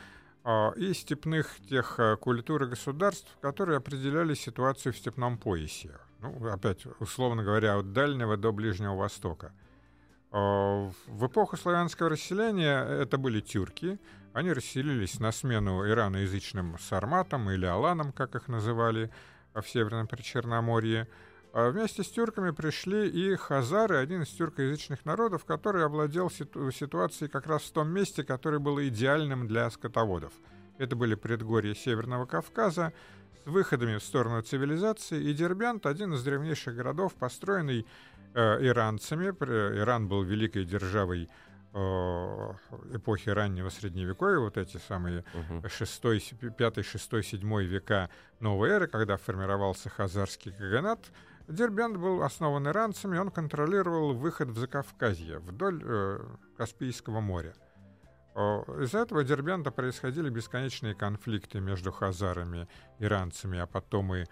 и 0.78 0.94
степных 0.94 1.58
тех 1.70 2.00
а, 2.00 2.16
культур 2.16 2.64
и 2.64 2.68
государств, 2.68 3.28
которые 3.42 3.78
определяли 3.78 4.34
ситуацию 4.34 4.92
в 4.94 4.98
степном 4.98 5.38
поясе. 5.38 5.92
Ну, 6.20 6.48
опять, 6.52 6.86
условно 7.00 7.44
говоря, 7.44 7.78
от 7.78 7.94
Дальнего 7.94 8.38
до 8.38 8.52
Ближнего 8.52 8.96
Востока. 8.96 9.54
А, 10.32 10.90
в- 11.08 11.28
эпоху 11.28 11.58
славянского 11.58 12.10
расселения 12.10 12.84
это 12.86 13.18
были 13.18 13.42
тюрки. 13.42 14.00
Они 14.34 14.54
расселились 14.54 15.20
на 15.20 15.32
смену 15.34 15.86
ираноязычным 15.88 16.78
сарматам 16.80 17.50
или 17.52 17.66
аланам, 17.66 18.14
как 18.14 18.36
их 18.36 18.48
называли 18.48 19.12
а, 19.54 19.62
в 19.62 19.70
Северном 19.70 20.08
Причерноморье. 20.08 21.08
А 21.54 21.70
вместе 21.70 22.02
с 22.04 22.10
тюрками 22.10 22.52
пришли 22.52 23.10
и 23.10 23.36
хазары, 23.36 23.98
один 23.98 24.22
из 24.22 24.30
тюркоязычных 24.30 25.04
народов, 25.04 25.44
который 25.44 25.84
овладел 25.84 26.30
ситу- 26.30 26.72
ситуацией 26.72 27.30
как 27.30 27.46
раз 27.46 27.64
в 27.64 27.72
том 27.74 27.90
месте, 27.90 28.24
которое 28.24 28.60
было 28.60 28.88
идеальным 28.88 29.50
для 29.50 29.70
скотоводов. 29.70 30.32
Это 30.78 30.96
были 30.96 31.16
предгорья 31.16 31.74
Северного 31.74 32.26
Кавказа 32.26 32.94
с 33.44 33.48
выходами 33.48 33.98
в 33.98 34.04
сторону 34.04 34.42
цивилизации, 34.42 35.22
и 35.22 35.34
Дербент— 35.34 35.86
один 35.88 36.14
из 36.14 36.24
древнейших 36.24 36.74
городов, 36.74 37.16
построенный 37.16 37.86
иранцами. 38.36 39.32
При- 39.32 39.80
Иран 39.80 40.08
был 40.08 40.24
великой 40.24 40.66
державой 40.66 41.30
э, 41.74 42.54
эпохи 42.94 43.30
раннего 43.30 43.70
Средневековья, 43.70 44.40
вот 44.40 44.58
эти 44.58 44.78
самые 44.78 45.24
шестой, 45.70 46.20
с- 46.20 46.34
пятый, 46.58 46.84
шестой, 46.84 47.24
седьмой 47.24 47.66
века 47.66 48.10
новой 48.40 48.70
эры, 48.70 48.88
когда 48.88 49.18
формировался 49.18 49.90
хазарский 49.90 50.52
каганат, 50.52 51.00
Дербент 51.48 51.98
был 51.98 52.24
основан 52.24 52.68
иранцами, 52.68 53.18
он 53.18 53.30
контролировал 53.32 54.14
выход 54.14 54.50
в 54.50 54.58
Закавказье, 54.58 55.40
вдоль 55.40 55.82
э, 55.84 56.20
Каспийского 56.58 57.20
моря. 57.20 57.54
О, 58.36 58.64
Из-за 58.82 59.00
этого 59.00 59.24
Дербента 59.26 59.72
происходили 59.72 60.30
бесконечные 60.30 60.96
конфликты 60.96 61.60
между 61.60 61.92
хазарами, 61.92 62.68
иранцами, 63.00 63.60
а 63.60 63.66
потом 63.66 64.14
и 64.16 64.26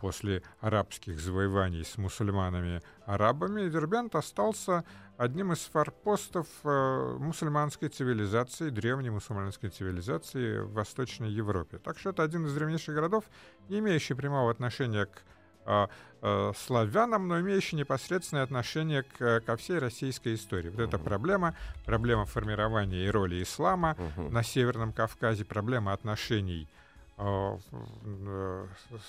после 0.00 0.42
арабских 0.60 1.20
завоеваний 1.20 1.84
с 1.84 1.98
мусульманами-арабами, 1.98 3.68
Дербент 3.68 4.14
остался 4.14 4.84
одним 5.16 5.52
из 5.52 5.60
форпостов 5.60 6.46
э, 6.64 7.16
мусульманской 7.20 7.88
цивилизации, 7.88 8.70
древней 8.70 9.10
мусульманской 9.10 9.70
цивилизации 9.70 10.58
в 10.58 10.72
Восточной 10.72 11.30
Европе. 11.30 11.78
Так 11.78 11.98
что 11.98 12.10
это 12.10 12.22
один 12.22 12.46
из 12.46 12.54
древнейших 12.54 12.94
городов, 12.94 13.24
не 13.68 13.78
имеющий 13.78 14.14
прямого 14.14 14.50
отношения 14.50 15.06
к 15.06 15.22
э, 15.66 15.86
э, 16.22 16.52
славянам, 16.56 17.28
но 17.28 17.40
имеющий 17.40 17.76
непосредственное 17.76 18.42
отношение 18.42 19.02
к, 19.04 19.40
ко 19.40 19.56
всей 19.56 19.78
российской 19.78 20.34
истории. 20.34 20.70
Вот 20.70 20.80
эта 20.80 20.98
проблема, 20.98 21.54
проблема 21.84 22.24
формирования 22.26 23.06
и 23.06 23.10
роли 23.10 23.42
ислама 23.42 23.96
Мгм. 24.16 24.32
на 24.32 24.42
Северном 24.42 24.92
Кавказе, 24.92 25.44
проблема 25.44 25.92
отношений, 25.92 26.62
э, 26.62 26.66
э, 26.66 26.83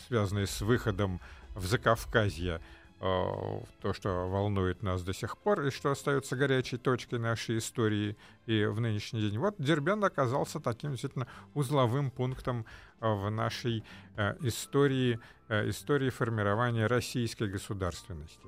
связанные 0.07 0.47
с 0.47 0.61
выходом 0.61 1.19
в 1.55 1.65
Закавказье, 1.65 2.61
э, 2.99 3.61
то, 3.81 3.93
что 3.93 4.29
волнует 4.29 4.83
нас 4.83 5.03
до 5.03 5.13
сих 5.13 5.37
пор 5.37 5.61
и 5.63 5.71
что 5.71 5.91
остается 5.91 6.35
горячей 6.35 6.77
точкой 6.77 7.19
нашей 7.19 7.57
истории 7.57 8.15
и 8.45 8.65
в 8.65 8.79
нынешний 8.79 9.21
день. 9.21 9.37
Вот 9.39 9.55
Дербент 9.57 10.03
оказался 10.03 10.59
таким 10.59 10.91
действительно 10.91 11.27
узловым 11.53 12.11
пунктом 12.11 12.65
э, 13.01 13.07
в 13.11 13.29
нашей 13.29 13.83
э, 14.17 14.35
истории, 14.41 15.19
э, 15.49 15.69
истории 15.69 16.09
формирования 16.09 16.87
российской 16.87 17.47
государственности. 17.49 18.47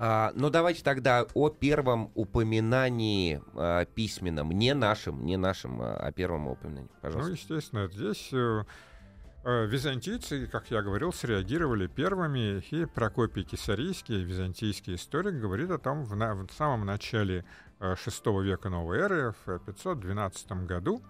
А, 0.00 0.30
ну, 0.36 0.48
давайте 0.48 0.84
тогда 0.84 1.26
о 1.34 1.48
первом 1.50 2.12
упоминании 2.14 3.42
а, 3.56 3.84
письменном, 3.84 4.52
не 4.52 4.72
нашем, 4.72 5.26
не 5.26 5.36
нашем, 5.36 5.82
а 5.82 5.96
о 5.96 6.12
первом 6.12 6.46
упоминании, 6.46 6.88
Ну, 6.88 6.98
пожалуйста. 7.00 7.32
естественно, 7.32 7.88
здесь 7.88 8.28
э, 8.32 8.36
э, 8.36 8.64
византийцы, 9.44 10.46
как 10.46 10.70
я 10.70 10.82
говорил, 10.82 11.12
среагировали 11.12 11.86
первыми, 11.86 12.60
и 12.70 12.84
Прокопий 12.86 13.44
Кисарийский, 13.44 14.22
византийский 14.24 14.96
историк, 14.96 15.34
говорит 15.40 15.70
о 15.70 15.78
том 15.78 16.04
в, 16.04 16.16
на- 16.16 16.34
в 16.34 16.50
самом 16.52 16.84
начале 16.84 17.44
э, 17.80 17.94
VI 17.94 18.42
века 18.42 18.68
новой 18.68 18.98
эры, 18.98 19.34
в 19.46 19.58
512 19.60 20.52
году, 20.66 21.02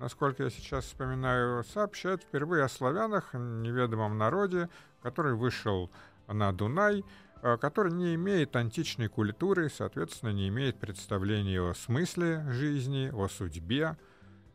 насколько 0.00 0.42
я 0.44 0.50
сейчас 0.50 0.84
вспоминаю, 0.86 1.64
сообщает 1.64 2.22
впервые 2.22 2.64
о 2.64 2.68
славянах, 2.68 3.32
неведомом 3.34 4.18
народе, 4.18 4.68
который 5.02 5.34
вышел 5.34 5.90
на 6.26 6.52
Дунай, 6.52 7.04
э, 7.42 7.56
который 7.58 7.92
не 7.92 8.14
имеет 8.16 8.56
античной 8.56 9.08
культуры, 9.08 9.70
соответственно, 9.70 10.30
не 10.30 10.48
имеет 10.48 10.78
представления 10.78 11.60
о 11.62 11.74
смысле 11.74 12.44
жизни, 12.50 13.10
о 13.14 13.28
судьбе, 13.28 13.96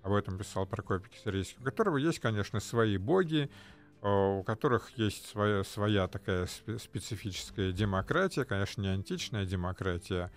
об 0.04 0.14
этом 0.14 0.38
писал 0.38 0.66
Прокопий 0.66 1.10
Кисарийский, 1.10 1.58
у 1.62 1.64
которого 1.64 1.98
есть, 1.98 2.20
конечно, 2.20 2.60
свои 2.60 2.98
боги, 2.98 3.50
э, 4.02 4.08
у 4.08 4.44
которых 4.44 4.92
есть 4.98 5.26
своя, 5.26 5.64
своя 5.64 6.08
такая 6.08 6.46
спе- 6.46 6.78
специфическая 6.78 7.72
демократия, 7.72 8.44
конечно, 8.44 8.82
не 8.82 8.90
античная 8.90 9.46
демократия, 9.46 10.30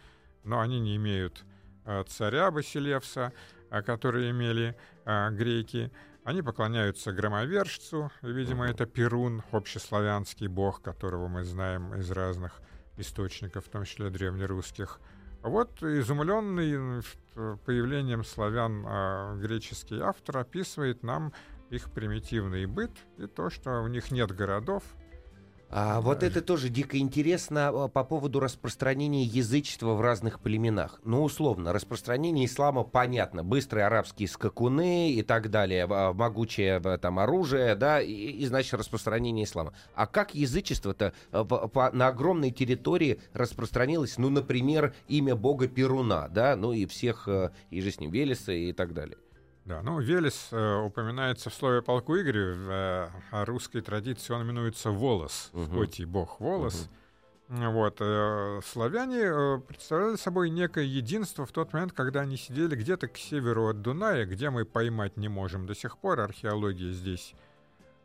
но 0.44 0.60
они 0.60 0.78
не 0.80 0.96
имеют 0.96 1.44
э, 1.84 2.04
царя 2.06 2.50
Басилевса, 2.52 3.32
э, 3.70 3.82
которые 3.82 4.30
имели 4.30 4.76
греки. 5.04 5.92
Они 6.24 6.42
поклоняются 6.42 7.12
громовержцу, 7.12 8.10
видимо, 8.22 8.66
это 8.66 8.86
Перун, 8.86 9.44
общеславянский 9.52 10.48
бог, 10.48 10.82
которого 10.82 11.28
мы 11.28 11.44
знаем 11.44 11.94
из 11.94 12.10
разных 12.10 12.60
источников, 12.96 13.66
в 13.66 13.68
том 13.68 13.84
числе 13.84 14.10
древнерусских. 14.10 14.98
Вот 15.46 15.80
изумленный 15.80 17.04
появлением 17.64 18.24
славян 18.24 18.84
э, 18.84 19.38
греческий 19.40 20.00
автор 20.00 20.38
описывает 20.38 21.04
нам 21.04 21.32
их 21.70 21.92
примитивный 21.92 22.66
быт 22.66 22.90
и 23.16 23.28
то, 23.28 23.48
что 23.48 23.80
у 23.82 23.86
них 23.86 24.10
нет 24.10 24.34
городов. 24.34 24.82
А 25.68 26.00
вот 26.00 26.22
это 26.22 26.42
тоже 26.42 26.68
дико 26.68 26.96
интересно 26.98 27.68
а, 27.68 27.88
по 27.88 28.04
поводу 28.04 28.38
распространения 28.38 29.24
язычества 29.24 29.94
в 29.94 30.00
разных 30.00 30.40
племенах. 30.40 31.00
Ну, 31.04 31.22
условно, 31.22 31.72
распространение 31.72 32.46
ислама 32.46 32.84
понятно. 32.84 33.42
Быстрые 33.42 33.86
арабские 33.86 34.28
скакуны 34.28 35.10
и 35.12 35.22
так 35.22 35.50
далее, 35.50 35.86
а, 35.90 36.12
могучее 36.12 36.80
там 36.98 37.18
оружие, 37.18 37.74
да, 37.74 38.00
и, 38.00 38.12
и, 38.12 38.46
значит, 38.46 38.74
распространение 38.74 39.44
ислама. 39.44 39.74
А 39.94 40.06
как 40.06 40.34
язычество-то 40.34 41.12
а, 41.32 41.90
на 41.92 42.08
огромной 42.08 42.52
территории 42.52 43.20
распространилось, 43.32 44.18
ну, 44.18 44.30
например, 44.30 44.94
имя 45.08 45.34
бога 45.34 45.66
Перуна, 45.66 46.28
да, 46.28 46.54
ну 46.54 46.72
и 46.72 46.86
всех, 46.86 47.28
и 47.70 47.80
же 47.80 47.90
с 47.90 47.98
ним 47.98 48.12
Велеса 48.12 48.52
и 48.52 48.72
так 48.72 48.94
далее. 48.94 49.18
Да, 49.66 49.82
ну, 49.82 49.98
Велес 49.98 50.48
э, 50.52 50.76
упоминается 50.76 51.50
в 51.50 51.54
слове 51.54 51.82
полку 51.82 52.16
Игорю, 52.16 52.54
э, 52.56 53.08
а 53.32 53.44
русской 53.44 53.80
традиции 53.80 54.32
он 54.32 54.42
именуется 54.42 54.92
Волос, 54.92 55.50
Мгм. 55.52 55.74
хоть 55.74 55.98
и 55.98 56.04
бог 56.04 56.38
Волос. 56.40 56.88
Вот, 57.48 57.96
э, 58.00 58.60
славяне 58.64 59.22
э, 59.22 59.58
представляли 59.66 60.14
собой 60.16 60.50
некое 60.50 60.84
единство 60.84 61.46
в 61.46 61.50
тот 61.52 61.72
момент, 61.72 61.92
когда 61.92 62.20
они 62.20 62.36
сидели 62.36 62.76
где-то 62.76 63.08
к 63.08 63.16
северу 63.16 63.68
от 63.68 63.82
Дуная, 63.82 64.24
где 64.24 64.50
мы 64.50 64.64
поймать 64.64 65.16
не 65.16 65.28
можем 65.28 65.66
до 65.66 65.74
сих 65.74 65.98
пор. 65.98 66.20
Археология 66.20 66.92
здесь 66.92 67.34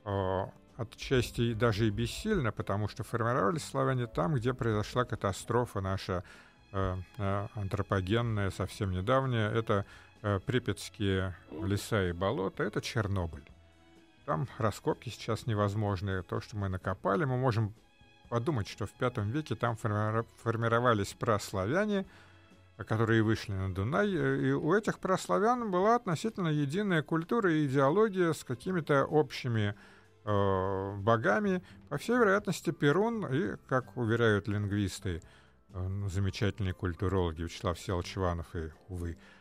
э, 0.05 0.41
отчасти 0.77 1.53
даже 1.53 1.87
и 1.87 1.91
бессильна, 1.91 2.51
потому 2.51 2.87
что 2.87 3.03
формировались 3.03 3.63
славяне 3.63 4.07
там, 4.07 4.33
где 4.33 4.53
произошла 4.55 5.05
катастрофа 5.05 5.79
наша 5.81 6.23
э, 6.71 6.95
э, 7.17 7.47
антропогенная, 7.55 8.49
совсем 8.51 8.91
недавняя. 8.91 9.49
Это 9.49 9.85
припятские 10.21 11.35
леса 11.51 12.09
и 12.09 12.11
болота, 12.11 12.63
это 12.63 12.81
Чернобыль. 12.81 13.43
Там 14.25 14.47
раскопки 14.57 15.09
сейчас 15.09 15.47
невозможны. 15.47 16.21
То, 16.23 16.41
что 16.41 16.55
мы 16.55 16.69
накопали, 16.69 17.25
мы 17.25 17.37
можем 17.37 17.73
подумать, 18.29 18.67
что 18.67 18.85
в 18.85 18.91
V 18.99 19.11
веке 19.25 19.55
там 19.55 19.75
формировались 19.75 21.13
праславяне, 21.13 22.05
э, 22.77 22.83
которые 22.83 23.23
вышли 23.23 23.51
на 23.51 23.73
Дунай. 23.73 24.09
э, 24.15 24.37
И 24.47 24.51
у 24.51 24.73
этих 24.73 24.99
праславян 24.99 25.69
была 25.69 25.95
относительно 25.95 26.47
единая 26.47 27.01
культура 27.03 27.51
и 27.51 27.65
идеология 27.65 28.31
с 28.31 28.43
какими-то 28.43 29.05
общими 29.05 29.75
э, 30.23 30.95
богами. 30.97 31.61
По 31.89 31.97
всей 31.97 32.17
вероятности, 32.17 32.71
Перун 32.71 33.25
и, 33.25 33.57
как 33.67 33.97
уверяют 33.97 34.47
лингвисты, 34.47 35.21
э, 35.73 35.87
ну, 35.87 36.07
замечательные 36.07 36.73
культурологи 36.73 37.41
Вячеслав 37.41 37.77
Селчеванов 37.77 38.55
и, 38.55 38.71
увы, 38.87 39.17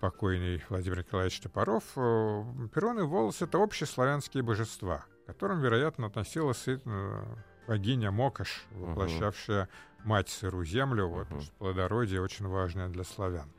покойный 0.00 0.62
Владимир 0.68 0.98
Николаевич 0.98 1.40
Топоров, 1.40 1.84
э, 1.96 2.44
Перун 2.74 2.98
и 3.00 3.02
Волос— 3.02 3.42
это 3.42 3.62
общеславянские 3.62 4.42
божества, 4.42 5.04
к 5.24 5.26
которым, 5.26 5.60
вероятно, 5.60 6.06
относилась 6.06 6.66
и 6.68 6.78
э, 6.84 7.22
богиня 7.66 8.10
Мокаш, 8.10 8.64
воплощавшая 8.70 9.68
мать 10.04 10.28
сыру 10.28 10.64
землю, 10.64 11.08
вот, 11.08 11.30
Мгм. 11.30 11.42
плодородие 11.58 12.22
очень 12.22 12.46
важное 12.46 12.88
для 12.88 13.04
славян. 13.04 13.50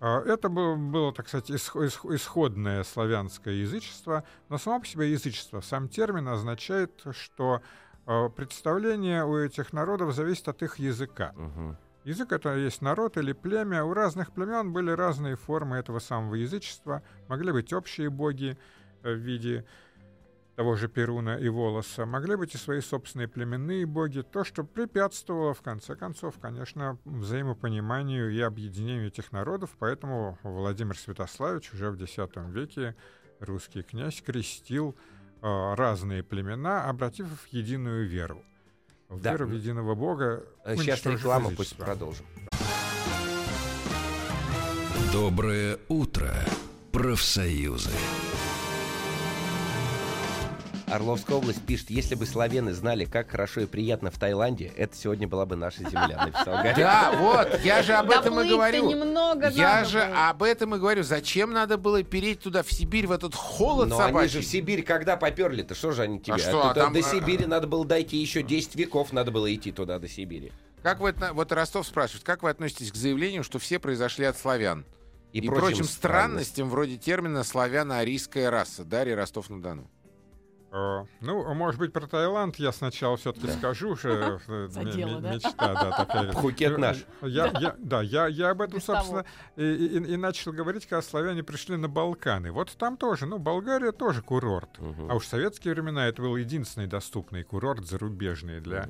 А, 0.00 0.20
Это 0.22 0.48
было, 0.48 0.76
было, 0.76 1.12
так 1.12 1.28
сказать, 1.28 1.50
исх- 1.50 1.76
исх- 1.76 2.14
исходное 2.14 2.82
славянское 2.84 3.54
язычество, 3.54 4.24
но 4.48 4.58
само 4.58 4.80
по 4.80 4.86
себе 4.86 5.10
язычество, 5.12 5.60
сам 5.60 5.88
термин 5.88 6.28
означает, 6.28 7.02
что 7.12 7.60
э, 8.06 8.28
представление 8.36 9.24
у 9.24 9.36
этих 9.38 9.72
народов 9.72 10.14
зависит 10.14 10.46
от 10.48 10.62
их 10.62 10.78
языка. 10.78 11.32
Мгм. 11.36 11.76
Язык 12.04 12.32
это 12.32 12.54
есть 12.56 12.82
народ 12.82 13.16
или 13.16 13.32
племя. 13.32 13.82
У 13.82 13.94
разных 13.94 14.32
племен 14.32 14.74
были 14.74 14.90
разные 14.90 15.36
формы 15.36 15.78
этого 15.78 16.00
самого 16.00 16.34
язычества. 16.34 17.02
Могли 17.28 17.50
быть 17.50 17.72
общие 17.72 18.10
боги 18.10 18.58
э, 19.02 19.12
в 19.14 19.16
виде 19.16 19.64
того 20.54 20.76
же 20.76 20.88
Перуна 20.88 21.38
и 21.38 21.48
Волоса. 21.48 22.04
Могли 22.04 22.36
быть 22.36 22.54
и 22.54 22.58
свои 22.58 22.80
собственные 22.80 23.28
племенные 23.28 23.86
боги. 23.86 24.20
То, 24.20 24.44
что 24.44 24.64
препятствовало, 24.64 25.54
в 25.54 25.62
конце 25.62 25.96
концов, 25.96 26.38
конечно, 26.38 26.98
взаимопониманию 27.06 28.30
и 28.30 28.40
объединению 28.40 29.08
этих 29.08 29.32
народов. 29.32 29.70
Поэтому 29.78 30.38
Владимир 30.42 30.98
Святославич 30.98 31.72
уже 31.72 31.90
в 31.90 32.00
X 32.00 32.18
веке, 32.48 32.96
русский 33.40 33.82
князь, 33.82 34.20
крестил 34.20 34.94
э, 35.40 35.74
разные 35.74 36.22
племена, 36.22 36.84
обратив 36.84 37.28
в 37.28 37.46
единую 37.48 38.06
веру. 38.06 38.44
В 39.14 39.20
Да. 39.22 39.30
веру 39.32 39.46
в 39.46 39.52
единого 39.52 39.94
бога. 39.94 40.42
Э, 40.64 40.76
Сейчас 40.76 41.04
реклама, 41.06 41.50
пусть 41.56 41.76
продолжим. 41.76 42.26
Доброе 45.12 45.78
утро, 45.88 46.34
профсоюзы. 46.90 47.90
Орловская 50.94 51.36
область 51.36 51.62
пишет, 51.62 51.90
если 51.90 52.14
бы 52.14 52.24
славяны 52.24 52.72
знали, 52.72 53.04
как 53.04 53.30
хорошо 53.30 53.62
и 53.62 53.66
приятно 53.66 54.10
в 54.10 54.18
Таиланде, 54.18 54.72
это 54.76 54.96
сегодня 54.96 55.26
была 55.26 55.44
бы 55.44 55.56
наша 55.56 55.82
земля, 55.82 56.24
написал 56.26 56.62
Гарри. 56.62 56.74
Да, 56.76 57.12
вот, 57.18 57.60
я 57.64 57.82
же 57.82 57.94
об 57.94 58.10
этом 58.10 58.40
и 58.40 58.48
говорю. 58.48 58.90
немного 58.90 59.48
Я 59.48 59.84
же 59.84 60.00
об 60.00 60.42
этом 60.42 60.74
и 60.76 60.78
говорю. 60.78 61.02
Зачем 61.02 61.52
надо 61.52 61.78
было 61.78 62.02
переть 62.02 62.40
туда, 62.40 62.62
в 62.62 62.72
Сибирь, 62.72 63.06
в 63.06 63.12
этот 63.12 63.34
холод 63.34 63.88
Но 63.88 63.98
они 64.00 64.28
же 64.28 64.40
в 64.40 64.44
Сибирь 64.44 64.82
когда 64.82 65.16
поперли-то? 65.16 65.74
Что 65.74 65.90
же 65.90 66.02
они 66.02 66.20
тебе? 66.20 66.38
что, 66.38 66.66
а 66.66 66.68
Туда 66.68 66.84
там, 66.84 66.92
до 66.92 67.00
а, 67.00 67.02
Сибири 67.02 67.46
надо 67.46 67.66
было 67.66 67.84
дойти 67.84 68.16
еще 68.18 68.42
10 68.42 68.76
веков, 68.76 69.12
надо 69.12 69.30
было 69.30 69.52
идти 69.52 69.72
туда, 69.72 69.98
до 69.98 70.08
Сибири. 70.08 70.52
Как 70.82 71.00
вы, 71.00 71.14
вот 71.32 71.50
Ростов 71.50 71.86
спрашивает, 71.86 72.24
как 72.24 72.42
вы 72.42 72.50
относитесь 72.50 72.92
к 72.92 72.94
заявлению, 72.94 73.42
что 73.42 73.58
все 73.58 73.78
произошли 73.78 74.26
от 74.26 74.36
славян? 74.38 74.84
И, 75.32 75.40
прочим 75.40 75.84
странностям, 75.84 76.70
вроде 76.70 76.96
термина 76.96 77.42
«славяно-арийская 77.42 78.50
раса». 78.50 78.84
Дарья 78.84 79.16
Ростов-на-Дону. 79.16 79.90
Э, 80.76 81.04
Ну, 81.20 81.54
может 81.54 81.78
быть, 81.78 81.92
про 81.92 82.04
Таиланд 82.08 82.56
я 82.56 82.72
сначала 82.72 83.16
все-таки 83.16 83.46
скажу. 83.48 83.94
что, 83.94 84.40
э, 84.48 84.68
дело, 84.92 85.20
да? 85.20 85.34
Мечта, 85.34 85.52
да, 85.56 85.90
такая. 86.04 86.32
Пхукет 86.32 86.72
Э, 86.72 86.76
наш. 86.78 87.04
Я, 87.22 87.46
я- 87.60 87.76
да, 87.78 88.02
я, 88.02 88.26
я 88.26 88.50
об 88.50 88.60
этом, 88.60 88.78
Без 88.78 88.84
собственно, 88.84 89.24
и, 89.56 89.62
и- 89.64 90.14
и 90.14 90.16
начал 90.16 90.52
говорить, 90.52 90.86
когда 90.86 91.00
славяне 91.02 91.44
пришли 91.44 91.76
на 91.76 91.88
Балканы. 91.88 92.50
Вот 92.50 92.70
там 92.76 92.96
тоже, 92.96 93.26
ну, 93.26 93.38
Болгария 93.38 93.92
тоже 93.92 94.20
курорт. 94.22 94.78
Мгм. 94.80 95.12
А 95.12 95.14
уж 95.14 95.24
в 95.24 95.28
советские 95.28 95.74
времена 95.74 96.08
это 96.08 96.22
был 96.22 96.34
единственный 96.36 96.88
доступный 96.88 97.44
курорт 97.44 97.86
зарубежный 97.86 98.60
для 98.60 98.88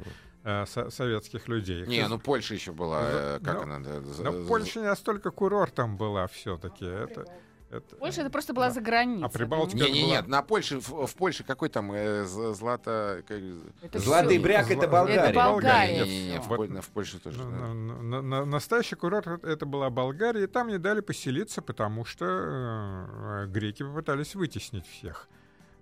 со- 0.66 0.88
советских 0.90 1.48
людей. 1.48 1.86
Не, 1.86 2.06
ну 2.08 2.18
Польша 2.18 2.54
еще 2.54 2.72
была, 2.72 3.00
э, 3.02 3.40
как 3.44 3.56
Ну, 3.56 3.62
она? 3.62 3.78
да, 3.80 4.00
Но 4.00 4.32
за- 4.32 4.48
Польша 4.48 4.80
не 4.80 4.86
настолько 4.86 5.30
курортом 5.30 5.96
была 5.98 6.26
все-таки. 6.28 6.84
Это, 6.86 7.26
это- 7.70 7.96
Польша 7.96 8.20
это 8.20 8.30
просто 8.30 8.52
была 8.54 8.70
за 8.70 8.80
границей. 8.80 9.24
А 9.24 9.28
Прибалтика-? 9.28 9.84
Не, 9.84 9.90
не, 9.92 10.02
была- 10.02 10.08
нет, 10.10 10.28
на 10.28 10.42
Польше, 10.42 10.78
в, 10.80 11.06
в 11.06 11.14
Польше 11.14 11.44
какой 11.44 11.68
там 11.68 11.92
э, 11.92 12.24
з- 12.24 12.54
злато... 12.54 13.22
как- 13.26 13.40
Это 13.82 13.98
Златый 13.98 14.38
бряк 14.38 14.70
это 14.70 14.86
Болгария. 14.88 15.30
Это 15.30 15.34
Болгария. 15.34 16.04
Не, 16.04 16.08
не, 16.26 16.32
не, 16.32 16.40
в, 16.40 16.46
Вот. 16.48 16.58
Поль- 16.60 16.80
в 16.80 16.88
Польше 16.90 17.18
тоже. 17.18 17.38
Ну, 17.42 17.50
да. 17.50 17.66
ну, 17.74 18.02
ну, 18.02 18.22
на- 18.22 18.44
настоящий 18.44 18.96
курорт 18.96 19.26
это- 19.26 19.46
это 19.48 19.66
была 19.66 19.90
Болгария, 19.90 20.44
и 20.44 20.46
там 20.46 20.68
не 20.68 20.78
дали 20.78 21.00
поселиться, 21.00 21.62
потому 21.62 22.04
что 22.04 22.24
э, 22.26 23.46
греки 23.48 23.82
попытались 23.82 24.34
вытеснить 24.34 24.86
всех. 24.86 25.28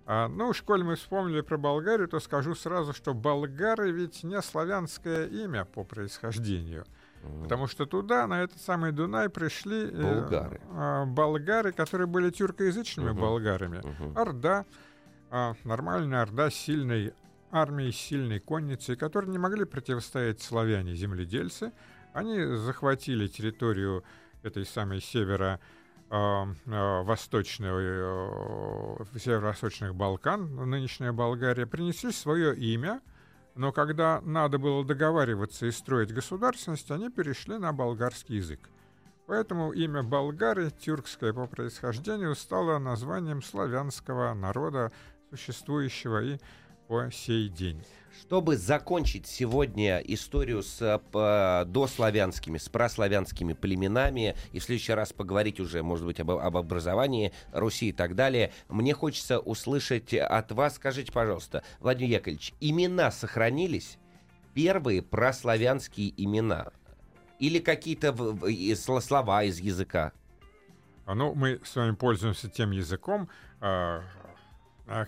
А, 0.05 0.27
ну, 0.27 0.49
уж 0.49 0.61
коль 0.61 0.83
мы 0.83 0.95
вспомнили 0.95 1.41
про 1.41 1.57
Болгарию, 1.57 2.07
то 2.07 2.19
скажу 2.19 2.55
сразу, 2.55 2.93
что 2.93 3.13
болгары 3.13 3.91
ведь 3.91 4.23
не 4.23 4.41
славянское 4.41 5.27
имя 5.27 5.65
по 5.65 5.83
происхождению. 5.83 6.85
Потому 7.41 7.67
что 7.67 7.85
туда, 7.85 8.27
на 8.27 8.43
этот 8.43 8.61
самый 8.61 8.91
Дунай, 8.91 9.29
пришли 9.29 9.89
э, 9.89 10.01
Болгары. 10.01 10.59
а, 10.71 11.05
болгары, 11.05 11.71
которые 11.71 12.05
были 12.05 12.29
тюркоязычными 12.31 13.11
Мгм. 13.11 13.21
болгарами. 13.21 13.77
Мгм. 13.77 14.17
Орда, 14.17 14.65
а, 15.31 15.53
нормальная 15.63 16.21
орда 16.21 16.49
сильной 16.49 17.13
армией, 17.49 17.93
с 17.93 17.95
сильной 17.95 18.39
конницей, 18.41 18.97
которые 18.97 19.31
не 19.31 19.37
могли 19.37 19.63
противостоять 19.63 20.41
славяне-земледельцы. 20.41 21.71
Они 22.13 22.43
захватили 22.57 23.27
территорию 23.27 24.03
этой 24.43 24.65
самой 24.65 24.99
северо 24.99 25.45
а, 25.45 25.59
а, 25.59 25.59
восточного, 26.13 27.79
э, 27.79 29.19
северо-восточных 29.19 29.95
Балкан, 29.95 30.69
нынешняя 30.69 31.11
Болгария, 31.11 31.65
принесли 31.65 32.11
свое 32.11 32.55
имя, 32.55 33.01
но 33.55 33.71
когда 33.71 34.21
надо 34.21 34.59
было 34.59 34.85
договариваться 34.85 35.65
и 35.65 35.71
строить 35.71 36.13
государственность, 36.13 36.91
они 36.91 37.09
перешли 37.09 37.57
на 37.57 37.73
болгарский 37.73 38.37
язык. 38.37 38.69
Поэтому 39.25 39.71
имя 39.71 40.03
болгары, 40.03 40.69
тюркское 40.69 41.33
по 41.33 41.47
происхождению, 41.47 42.35
стало 42.35 42.77
названием 42.77 43.41
славянского 43.41 44.33
народа, 44.33 44.91
существующего 45.31 46.21
и 46.21 46.39
по 46.87 47.09
сей 47.11 47.49
день. 47.49 47.83
Чтобы 48.21 48.57
закончить 48.57 49.25
сегодня 49.27 49.97
историю 49.99 50.61
с 50.63 50.81
э, 50.81 50.99
п- 51.11 51.65
дославянскими, 51.69 52.57
с 52.57 52.69
прославянскими 52.69 53.53
племенами, 53.53 54.35
и 54.51 54.59
в 54.59 54.63
следующий 54.63 54.93
раз 54.93 55.11
поговорить 55.13 55.59
уже, 55.59 55.81
может 55.83 56.05
быть, 56.05 56.19
об, 56.19 56.31
об 56.31 56.55
образовании 56.55 57.33
Руси 57.51 57.89
и 57.89 57.91
так 57.91 58.15
далее, 58.15 58.51
мне 58.69 58.93
хочется 58.93 59.39
услышать 59.39 60.13
от 60.13 60.51
вас, 60.51 60.75
скажите, 60.75 61.11
пожалуйста, 61.11 61.63
Владимир 61.79 62.13
Яковлевич, 62.19 62.53
имена 62.59 63.11
сохранились? 63.11 63.97
Первые 64.53 65.01
прославянские 65.01 66.13
имена? 66.15 66.71
Или 67.39 67.59
какие-то 67.59 68.15
слова 69.01 69.43
из 69.43 69.59
языка? 69.59 70.13
А, 71.05 71.15
Ну, 71.15 71.33
мы 71.33 71.59
с 71.63 71.75
вами 71.75 71.95
пользуемся 71.95 72.47
тем 72.47 72.71
языком, 72.71 73.27
а, 73.59 74.03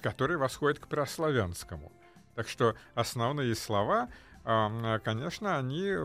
который 0.02 0.38
восходит 0.38 0.80
к 0.80 0.88
прославянскому. 0.88 1.92
Так 2.36 2.48
что 2.50 2.76
основные 2.96 3.56
слова, 3.56 4.10
а, 4.44 4.70
а, 4.96 5.00
конечно, 5.00 5.58
они 5.58 5.88
э, 5.88 5.98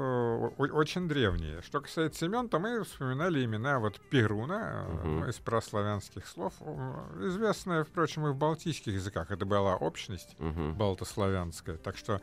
очень 0.56 1.08
древние. 1.08 1.60
Что 1.62 1.80
касается 1.80 2.24
имен, 2.26 2.48
то 2.48 2.58
мы 2.58 2.82
вспоминали 2.84 3.44
имена 3.44 3.78
вот 3.80 4.00
Перуна 4.10 4.86
Мгм. 4.88 5.24
из 5.28 5.36
прославянских 5.36 6.26
слов, 6.26 6.54
э, 6.60 7.26
известная, 7.26 7.84
впрочем, 7.84 8.26
и 8.28 8.30
в 8.30 8.36
балтийских 8.36 8.94
языках. 8.94 9.30
Это 9.30 9.44
была 9.44 9.76
общность 9.76 10.36
Мгм. 10.38 10.74
балтославянская. 10.74 11.76
Так 11.76 11.96
что 11.96 12.20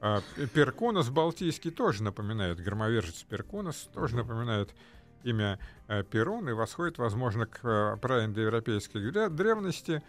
а, 0.00 0.20
Перкунос 0.54 1.10
балтийский 1.10 1.72
тоже 1.72 2.04
напоминает, 2.04 2.60
громовержец 2.60 3.24
Перкунос 3.24 3.90
тоже 3.92 4.14
напоминает 4.16 4.72
имя 5.24 5.58
Перун 6.12 6.48
и 6.48 6.52
восходит, 6.52 6.98
возможно, 6.98 7.46
к 7.46 7.96
праиндоевропейской 8.00 9.10
дре- 9.10 9.28
древности. 9.28 10.02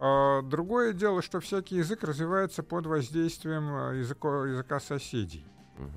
А, 0.00 0.42
Другое 0.42 0.92
дело, 0.92 1.22
что 1.22 1.40
всякий 1.40 1.76
язык 1.76 2.02
развивается 2.04 2.62
под 2.62 2.86
воздействием 2.86 3.68
э, 3.68 4.00
языко- 4.02 4.48
языка 4.48 4.80
соседей. 4.80 5.46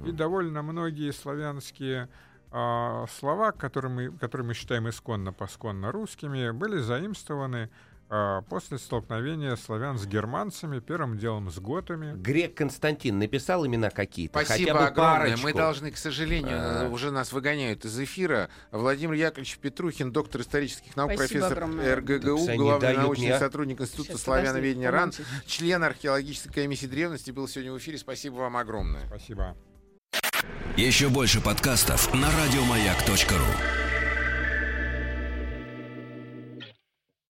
И 0.06 0.12
довольно 0.12 0.64
многие 0.64 1.12
славянские 1.12 2.10
а, 2.52 3.06
слова, 3.08 3.52
которые 3.52 3.91
мы, 3.91 4.18
которые 4.18 4.48
мы 4.48 4.54
считаем 4.54 4.88
исконно-посконно 4.89 5.91
русскими, 5.91 6.52
были 6.52 6.78
заимствованы 6.80 7.70
а, 7.70 7.88
после 8.49 8.78
столкновения 8.78 9.55
славян 9.55 9.97
с 9.97 10.05
германцами, 10.05 10.80
первым 10.80 11.18
делом 11.18 11.51
с 11.51 11.60
готами. 11.60 12.14
Грек 12.16 12.55
Константин 12.55 13.20
написал 13.20 13.66
имена 13.66 13.89
какие-то? 13.89 14.39
Спасибо 14.43 14.72
Хотя 14.72 14.74
бы 14.74 14.88
огромное. 14.88 15.18
парочку. 15.28 15.43
Мы 15.47 15.53
должны, 15.53 15.91
к 15.91 15.97
сожалению, 15.97 16.58
А. 16.58 16.89
уже 16.89 17.12
нас 17.12 17.32
выгоняют 17.34 17.84
из 17.86 17.99
эфира. 17.99 18.49
Владимир 18.72 19.14
Яковлевич 19.14 19.58
Петрухин, 19.58 20.12
доктор 20.12 20.41
исторических 20.41 20.95
наук, 20.95 21.14
Спасибо 21.14 21.39
профессор 21.41 21.64
огромное. 21.64 21.95
РГГУ, 21.97 22.45
Так 22.45 22.55
главный 22.58 22.93
научный 22.97 23.26
мне- 23.28 23.39
сотрудник 23.39 23.82
Института 23.82 24.10
Сейчас, 24.12 24.22
славяноведения 24.22 24.89
РАН, 24.91 25.12
член 25.45 25.84
археологической 25.84 26.64
комиссии 26.64 26.88
древности, 26.88 27.32
был 27.32 27.47
сегодня 27.47 27.74
в 27.74 27.78
эфире. 27.78 27.97
Спасибо 27.97 28.36
вам 28.36 28.55
огромное. 28.58 29.05
Спасибо. 29.08 29.55
Еще 30.78 31.10
больше 31.10 31.41
подкастов 31.41 32.14
на 32.14 32.28
радиомаяк.ру. 32.32 33.86